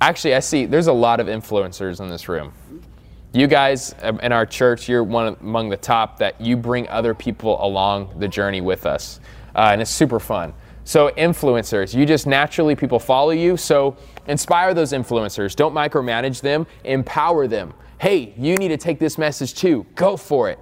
Actually, 0.00 0.34
I 0.34 0.40
see 0.40 0.66
there's 0.66 0.88
a 0.88 0.92
lot 0.92 1.20
of 1.20 1.28
influencers 1.28 2.00
in 2.00 2.08
this 2.08 2.28
room. 2.28 2.52
You 3.32 3.46
guys 3.46 3.94
um, 4.02 4.18
in 4.18 4.32
our 4.32 4.44
church, 4.44 4.88
you're 4.88 5.04
one 5.04 5.36
among 5.40 5.68
the 5.68 5.76
top 5.76 6.18
that 6.18 6.40
you 6.40 6.56
bring 6.56 6.88
other 6.88 7.14
people 7.14 7.64
along 7.64 8.18
the 8.18 8.26
journey 8.26 8.60
with 8.60 8.86
us. 8.86 9.20
Uh, 9.54 9.68
and 9.70 9.80
it's 9.80 9.90
super 9.90 10.18
fun. 10.18 10.52
So, 10.82 11.10
influencers, 11.10 11.94
you 11.94 12.04
just 12.04 12.26
naturally, 12.26 12.74
people 12.74 12.98
follow 12.98 13.30
you. 13.30 13.56
So, 13.56 13.96
inspire 14.26 14.74
those 14.74 14.92
influencers. 14.92 15.54
Don't 15.54 15.72
micromanage 15.72 16.40
them, 16.40 16.66
empower 16.82 17.46
them. 17.46 17.72
Hey, 17.98 18.34
you 18.36 18.56
need 18.56 18.68
to 18.68 18.76
take 18.76 18.98
this 18.98 19.16
message 19.16 19.54
too. 19.54 19.86
Go 19.94 20.16
for 20.16 20.50
it. 20.50 20.58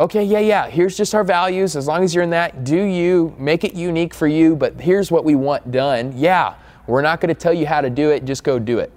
Okay, 0.00 0.22
yeah, 0.22 0.38
yeah, 0.38 0.70
here's 0.70 0.96
just 0.96 1.12
our 1.12 1.24
values. 1.24 1.74
As 1.74 1.88
long 1.88 2.04
as 2.04 2.14
you're 2.14 2.22
in 2.22 2.30
that, 2.30 2.62
do 2.62 2.80
you, 2.80 3.34
make 3.36 3.64
it 3.64 3.74
unique 3.74 4.14
for 4.14 4.28
you, 4.28 4.54
but 4.54 4.80
here's 4.80 5.10
what 5.10 5.24
we 5.24 5.34
want 5.34 5.72
done. 5.72 6.12
Yeah, 6.16 6.54
we're 6.86 7.02
not 7.02 7.20
going 7.20 7.34
to 7.34 7.40
tell 7.40 7.52
you 7.52 7.66
how 7.66 7.80
to 7.80 7.90
do 7.90 8.10
it, 8.10 8.24
just 8.24 8.44
go 8.44 8.60
do 8.60 8.78
it 8.78 8.92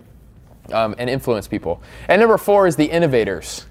um, 0.72 0.94
and 1.00 1.10
influence 1.10 1.48
people. 1.48 1.82
And 2.08 2.20
number 2.20 2.38
four 2.38 2.68
is 2.68 2.76
the 2.76 2.86
innovators. 2.86 3.66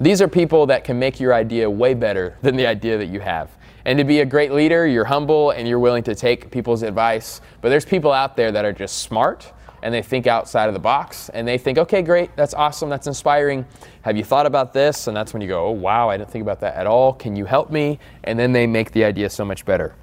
These 0.00 0.22
are 0.22 0.28
people 0.28 0.66
that 0.66 0.84
can 0.84 0.96
make 0.96 1.18
your 1.18 1.34
idea 1.34 1.68
way 1.68 1.92
better 1.92 2.38
than 2.42 2.54
the 2.54 2.68
idea 2.68 2.98
that 2.98 3.06
you 3.06 3.18
have. 3.18 3.50
And 3.84 3.98
to 3.98 4.04
be 4.04 4.20
a 4.20 4.26
great 4.26 4.52
leader, 4.52 4.86
you're 4.86 5.06
humble 5.06 5.50
and 5.50 5.66
you're 5.66 5.80
willing 5.80 6.04
to 6.04 6.14
take 6.14 6.52
people's 6.52 6.82
advice. 6.82 7.40
But 7.62 7.70
there's 7.70 7.84
people 7.84 8.12
out 8.12 8.36
there 8.36 8.52
that 8.52 8.64
are 8.64 8.72
just 8.72 8.98
smart 8.98 9.52
and 9.86 9.94
they 9.94 10.02
think 10.02 10.26
outside 10.26 10.66
of 10.66 10.74
the 10.74 10.80
box 10.80 11.28
and 11.28 11.46
they 11.46 11.56
think, 11.56 11.78
okay, 11.78 12.02
great, 12.02 12.34
that's 12.34 12.54
awesome, 12.54 12.88
that's 12.88 13.06
inspiring. 13.06 13.64
Have 14.02 14.16
you 14.16 14.24
thought 14.24 14.44
about 14.44 14.72
this? 14.72 15.06
And 15.06 15.16
that's 15.16 15.32
when 15.32 15.40
you 15.40 15.46
go, 15.46 15.64
oh, 15.64 15.70
wow, 15.70 16.10
I 16.10 16.16
didn't 16.16 16.28
think 16.28 16.42
about 16.42 16.58
that 16.62 16.74
at 16.74 16.88
all. 16.88 17.12
Can 17.12 17.36
you 17.36 17.44
help 17.44 17.70
me? 17.70 18.00
And 18.24 18.36
then 18.36 18.50
they 18.50 18.66
make 18.66 18.90
the 18.90 19.04
idea 19.04 19.30
so 19.30 19.44
much 19.44 19.64
better. 19.64 19.94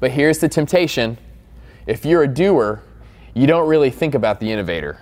But 0.00 0.12
here's 0.12 0.38
the 0.38 0.48
temptation 0.48 1.18
if 1.86 2.06
you're 2.06 2.22
a 2.22 2.28
doer, 2.28 2.82
you 3.34 3.46
don't 3.46 3.68
really 3.68 3.90
think 3.90 4.14
about 4.14 4.40
the 4.40 4.50
innovator, 4.50 4.98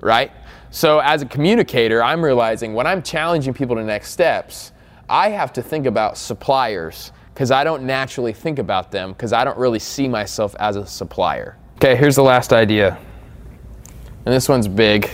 right? 0.00 0.32
So, 0.70 0.98
as 0.98 1.22
a 1.22 1.26
communicator, 1.26 2.02
I'm 2.02 2.24
realizing 2.24 2.74
when 2.74 2.88
I'm 2.88 3.04
challenging 3.04 3.54
people 3.54 3.76
to 3.76 3.84
next 3.84 4.10
steps, 4.10 4.72
I 5.08 5.28
have 5.28 5.52
to 5.52 5.62
think 5.62 5.86
about 5.86 6.18
suppliers 6.18 7.12
because 7.34 7.52
I 7.52 7.62
don't 7.62 7.84
naturally 7.84 8.32
think 8.32 8.58
about 8.58 8.90
them 8.90 9.12
because 9.12 9.32
I 9.32 9.44
don't 9.44 9.58
really 9.58 9.78
see 9.78 10.08
myself 10.08 10.56
as 10.58 10.74
a 10.74 10.84
supplier. 10.84 11.56
Okay, 11.78 11.96
here's 11.96 12.16
the 12.16 12.22
last 12.22 12.52
idea. 12.52 12.98
And 14.24 14.34
this 14.34 14.48
one's 14.48 14.68
big. 14.68 15.08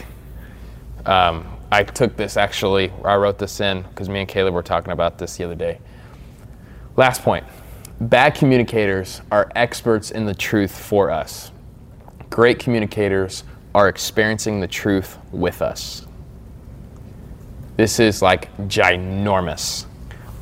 Um, 1.07 1.46
I 1.70 1.83
took 1.83 2.16
this 2.16 2.37
actually, 2.37 2.92
I 3.05 3.16
wrote 3.16 3.38
this 3.38 3.61
in 3.61 3.83
because 3.83 4.09
me 4.09 4.20
and 4.20 4.29
Caleb 4.29 4.55
were 4.55 4.62
talking 4.62 4.92
about 4.92 5.18
this 5.18 5.37
the 5.37 5.44
other 5.44 5.55
day. 5.55 5.79
Last 6.96 7.22
point 7.22 7.44
bad 8.00 8.35
communicators 8.35 9.20
are 9.31 9.50
experts 9.55 10.11
in 10.11 10.27
the 10.27 10.35
truth 10.35 10.77
for 10.77 11.11
us 11.11 11.53
great 12.35 12.59
communicators 12.59 13.44
are 13.77 13.88
experiencing 13.88 14.59
the 14.59 14.66
truth 14.66 15.18
with 15.31 15.62
us. 15.62 16.05
This 17.77 18.00
is 18.00 18.22
like 18.22 18.55
ginormous. 18.66 19.87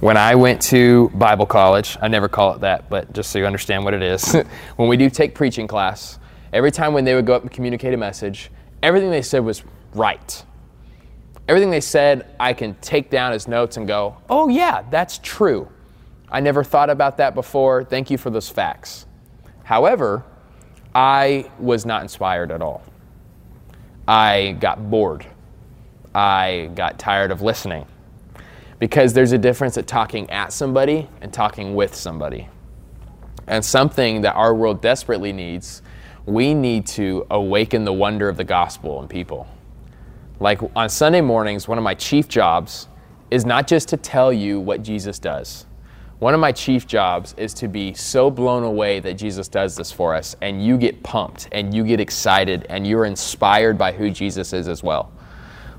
When 0.02 0.16
I 0.16 0.34
went 0.34 0.60
to 0.62 1.10
Bible 1.10 1.46
college, 1.46 1.96
I 2.02 2.08
never 2.08 2.28
call 2.28 2.54
it 2.54 2.62
that, 2.62 2.90
but 2.90 3.12
just 3.12 3.30
so 3.30 3.38
you 3.38 3.46
understand 3.46 3.84
what 3.84 3.94
it 3.94 4.02
is, 4.02 4.34
when 4.76 4.88
we 4.88 4.96
do 4.96 5.08
take 5.08 5.32
preaching 5.32 5.68
class, 5.68 6.18
every 6.52 6.72
time 6.72 6.92
when 6.92 7.04
they 7.04 7.14
would 7.14 7.24
go 7.24 7.34
up 7.34 7.42
and 7.42 7.50
communicate 7.52 7.94
a 7.94 7.96
message, 7.96 8.50
everything 8.82 9.12
they 9.12 9.22
said 9.22 9.44
was 9.44 9.62
right. 9.94 10.44
Everything 11.46 11.70
they 11.70 11.80
said, 11.80 12.34
I 12.40 12.52
can 12.52 12.74
take 12.80 13.10
down 13.10 13.32
as 13.32 13.46
notes 13.46 13.76
and 13.76 13.86
go, 13.86 14.16
oh, 14.28 14.48
yeah, 14.48 14.82
that's 14.90 15.18
true. 15.18 15.68
I 16.28 16.40
never 16.40 16.64
thought 16.64 16.90
about 16.90 17.18
that 17.18 17.36
before. 17.36 17.84
Thank 17.84 18.10
you 18.10 18.18
for 18.18 18.30
those 18.30 18.48
facts. 18.48 19.06
However, 19.62 20.24
I 20.96 21.48
was 21.60 21.86
not 21.86 22.02
inspired 22.02 22.50
at 22.50 22.60
all. 22.60 22.82
I 24.08 24.56
got 24.58 24.90
bored. 24.90 25.24
I 26.12 26.70
got 26.74 26.98
tired 26.98 27.30
of 27.30 27.40
listening. 27.40 27.86
Because 28.83 29.12
there's 29.12 29.31
a 29.31 29.38
difference 29.38 29.79
at 29.79 29.87
talking 29.87 30.29
at 30.31 30.53
somebody 30.53 31.07
and 31.21 31.33
talking 31.33 31.77
with 31.77 31.95
somebody. 31.95 32.49
And 33.47 33.64
something 33.64 34.23
that 34.23 34.35
our 34.35 34.53
world 34.53 34.83
desperately 34.83 35.33
needs, 35.33 35.83
we 36.27 36.53
need 36.53 36.87
to 36.88 37.25
awaken 37.31 37.85
the 37.85 37.92
wonder 37.92 38.29
of 38.29 38.37
the 38.37 38.42
gospel 38.42 39.01
in 39.01 39.07
people. 39.07 39.47
Like 40.40 40.61
on 40.75 40.88
Sunday 40.88 41.21
mornings, 41.21 41.68
one 41.68 41.79
of 41.79 41.85
my 41.85 41.95
chief 41.95 42.27
jobs 42.27 42.88
is 43.31 43.47
not 43.47 43.68
just 43.68 43.87
to 43.90 43.97
tell 43.97 44.33
you 44.33 44.59
what 44.59 44.83
Jesus 44.83 45.21
does 45.21 45.66
one 46.23 46.35
of 46.35 46.40
my 46.40 46.53
chief 46.53 46.87
jobs 46.87 47.35
is 47.37 47.53
to 47.53 47.66
be 47.66 47.92
so 47.95 48.31
blown 48.31 48.62
away 48.62 49.01
that 49.01 49.14
Jesus 49.14 49.49
does 49.49 49.75
this 49.75 49.90
for 49.90 50.14
us, 50.14 50.37
and 50.40 50.64
you 50.64 50.79
get 50.79 51.03
pumped 51.03 51.49
and 51.51 51.75
you 51.75 51.83
get 51.83 51.99
excited 51.99 52.64
and 52.68 52.87
you're 52.87 53.07
inspired 53.07 53.77
by 53.77 53.90
who 53.90 54.09
Jesus 54.09 54.53
is 54.53 54.68
as 54.68 54.85
well. 54.85 55.11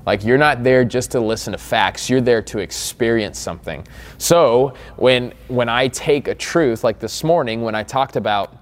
Like 0.06 0.24
you're 0.24 0.38
not 0.38 0.62
there 0.62 0.84
just 0.84 1.12
to 1.12 1.20
listen 1.20 1.52
to 1.52 1.58
facts, 1.58 2.10
you're 2.10 2.20
there 2.20 2.42
to 2.42 2.58
experience 2.58 3.38
something. 3.38 3.86
So 4.18 4.74
when 4.96 5.32
when 5.48 5.68
I 5.68 5.88
take 5.88 6.28
a 6.28 6.34
truth 6.34 6.84
like 6.84 6.98
this 6.98 7.24
morning 7.24 7.62
when 7.62 7.74
I 7.74 7.82
talked 7.82 8.16
about 8.16 8.56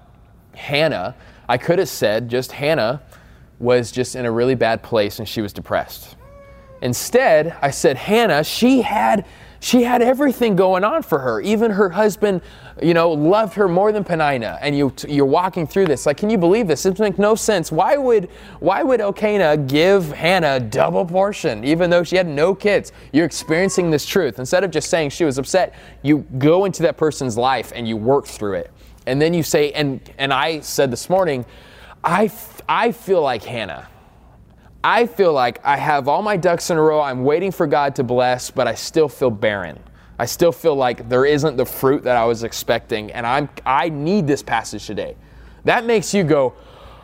Hannah, 0.55 1.15
I 1.49 1.57
could 1.57 1.79
have 1.79 1.89
said 1.89 2.29
just 2.29 2.51
Hannah 2.51 3.01
was 3.59 3.91
just 3.91 4.15
in 4.15 4.25
a 4.25 4.31
really 4.31 4.55
bad 4.55 4.83
place 4.83 5.19
and 5.19 5.27
she 5.27 5.41
was 5.41 5.53
depressed. 5.53 6.15
Instead, 6.81 7.55
I 7.61 7.71
said 7.71 7.95
Hannah, 7.95 8.43
she 8.43 8.81
had 8.81 9.25
she 9.63 9.83
had 9.83 10.01
everything 10.01 10.57
going 10.57 10.83
on 10.83 11.01
for 11.03 11.19
her. 11.19 11.39
Even 11.39 11.71
her 11.71 11.89
husband, 11.89 12.41
you 12.81 12.93
know, 12.93 13.13
loved 13.13 13.53
her 13.53 13.69
more 13.69 13.93
than 13.93 14.03
Penina. 14.03 14.57
And 14.59 14.77
you, 14.77 14.93
you're 15.07 15.25
walking 15.25 15.65
through 15.65 15.85
this. 15.85 16.05
Like, 16.05 16.17
can 16.17 16.29
you 16.29 16.37
believe 16.37 16.67
this? 16.67 16.85
It 16.85 16.99
makes 16.99 17.17
no 17.17 17.33
sense. 17.33 17.71
Why 17.71 17.95
would, 17.95 18.29
why 18.59 18.83
would 18.83 18.99
Elkanah 18.99 19.55
give 19.55 20.11
Hannah 20.11 20.59
double 20.59 21.05
portion, 21.05 21.63
even 21.63 21.89
though 21.89 22.03
she 22.03 22.17
had 22.17 22.27
no 22.27 22.53
kids? 22.53 22.91
You're 23.13 23.25
experiencing 23.25 23.89
this 23.89 24.05
truth. 24.05 24.37
Instead 24.37 24.65
of 24.65 24.71
just 24.71 24.89
saying 24.89 25.11
she 25.11 25.23
was 25.23 25.37
upset, 25.37 25.73
you 26.01 26.25
go 26.37 26.65
into 26.65 26.83
that 26.83 26.97
person's 26.97 27.37
life 27.37 27.71
and 27.73 27.87
you 27.87 27.95
work 27.95 28.25
through 28.25 28.55
it. 28.55 28.71
And 29.07 29.21
then 29.21 29.33
you 29.33 29.43
say, 29.43 29.71
and, 29.71 30.01
and 30.17 30.33
I 30.33 30.59
said 30.59 30.91
this 30.91 31.09
morning, 31.09 31.45
I, 32.03 32.29
I 32.67 32.91
feel 32.91 33.21
like 33.21 33.43
Hannah. 33.43 33.87
I 34.83 35.05
feel 35.05 35.31
like 35.31 35.61
I 35.63 35.77
have 35.77 36.09
all 36.09 36.21
my 36.21 36.35
ducks 36.35 36.69
in 36.69 36.77
a 36.77 36.81
row. 36.81 36.99
I'm 36.99 37.23
waiting 37.23 37.51
for 37.51 37.67
God 37.67 37.95
to 37.95 38.03
bless, 38.03 38.51
but 38.51 38.67
I 38.67 38.75
still 38.75 39.07
feel 39.07 39.29
barren. 39.29 39.79
I 40.19 40.25
still 40.25 40.51
feel 40.51 40.75
like 40.75 41.07
there 41.07 41.25
isn't 41.25 41.55
the 41.55 41.65
fruit 41.65 42.03
that 42.03 42.17
I 42.17 42.25
was 42.25 42.43
expecting, 42.43 43.11
and 43.11 43.25
I'm 43.25 43.49
I 43.65 43.89
need 43.89 44.27
this 44.27 44.43
passage 44.43 44.85
today. 44.85 45.15
That 45.63 45.85
makes 45.85 46.13
you 46.13 46.23
go, 46.23 46.53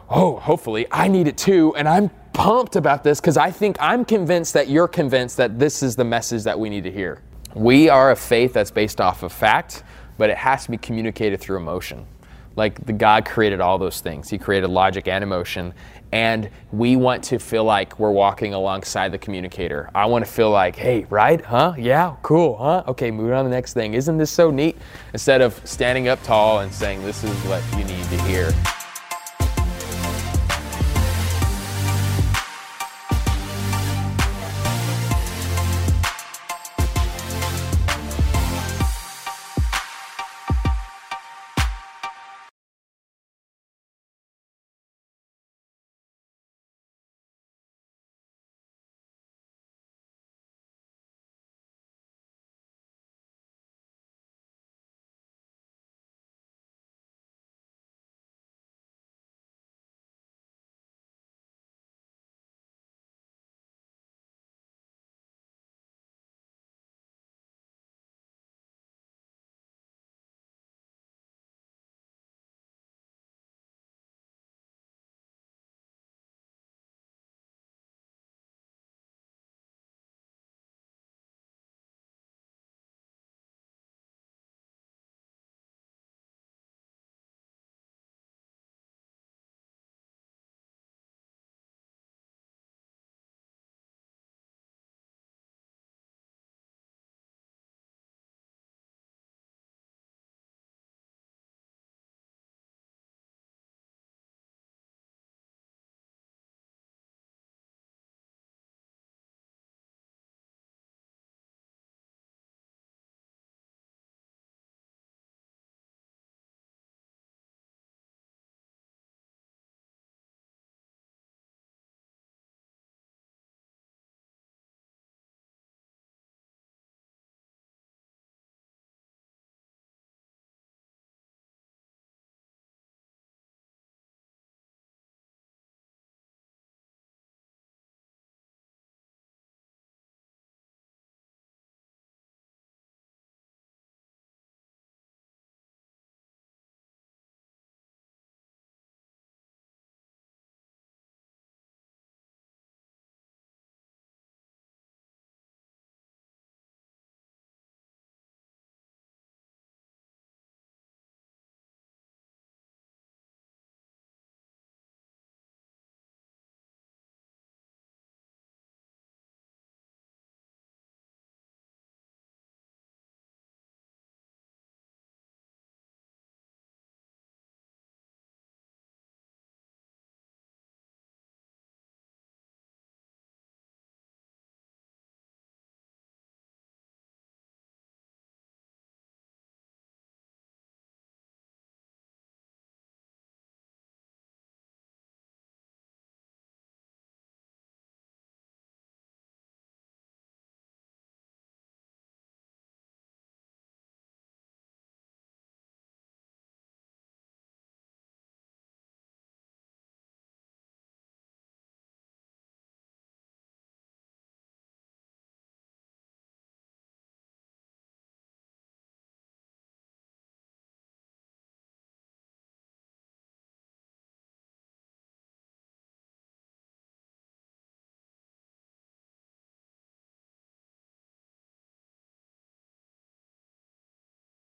"Oh, 0.09 0.35
hopefully 0.37 0.87
I 0.91 1.07
need 1.07 1.27
it 1.27 1.37
too." 1.37 1.73
And 1.75 1.87
I'm 1.87 2.09
pumped 2.33 2.75
about 2.75 3.03
this 3.03 3.19
because 3.19 3.37
I 3.37 3.49
think 3.49 3.77
I'm 3.79 4.03
convinced 4.03 4.53
that 4.53 4.67
you're 4.67 4.87
convinced 4.87 5.37
that 5.37 5.57
this 5.57 5.81
is 5.81 5.95
the 5.95 6.03
message 6.03 6.43
that 6.43 6.59
we 6.59 6.69
need 6.69 6.83
to 6.83 6.91
hear. 6.91 7.21
We 7.55 7.89
are 7.89 8.11
a 8.11 8.15
faith 8.15 8.53
that's 8.53 8.71
based 8.71 9.01
off 9.01 9.23
of 9.23 9.31
fact, 9.31 9.83
but 10.17 10.29
it 10.29 10.37
has 10.37 10.65
to 10.65 10.71
be 10.71 10.77
communicated 10.77 11.39
through 11.39 11.57
emotion. 11.57 12.05
Like 12.55 12.85
the 12.85 12.93
God 12.93 13.25
created 13.25 13.61
all 13.61 13.77
those 13.77 14.01
things. 14.01 14.29
He 14.29 14.37
created 14.37 14.67
logic 14.69 15.07
and 15.07 15.23
emotion, 15.23 15.73
and 16.11 16.49
we 16.71 16.95
want 16.95 17.23
to 17.25 17.39
feel 17.39 17.63
like 17.63 17.99
we're 17.99 18.11
walking 18.11 18.53
alongside 18.53 19.11
the 19.11 19.17
communicator. 19.17 19.89
I 19.93 20.05
want 20.05 20.25
to 20.25 20.31
feel 20.31 20.49
like, 20.49 20.75
hey, 20.75 21.05
right? 21.09 21.43
Huh? 21.43 21.73
Yeah, 21.77 22.15
cool, 22.21 22.57
huh? 22.57 22.83
Okay, 22.87 23.11
moving 23.11 23.33
on 23.33 23.45
to 23.45 23.49
the 23.49 23.55
next 23.55 23.73
thing. 23.73 23.93
Isn't 23.93 24.17
this 24.17 24.31
so 24.31 24.49
neat? 24.49 24.77
Instead 25.13 25.41
of 25.41 25.59
standing 25.67 26.07
up 26.07 26.21
tall 26.23 26.59
and 26.59 26.73
saying, 26.73 27.03
this 27.03 27.23
is 27.23 27.35
what 27.45 27.63
you 27.77 27.83
need 27.83 28.03
to 28.05 28.21
hear. 28.23 28.53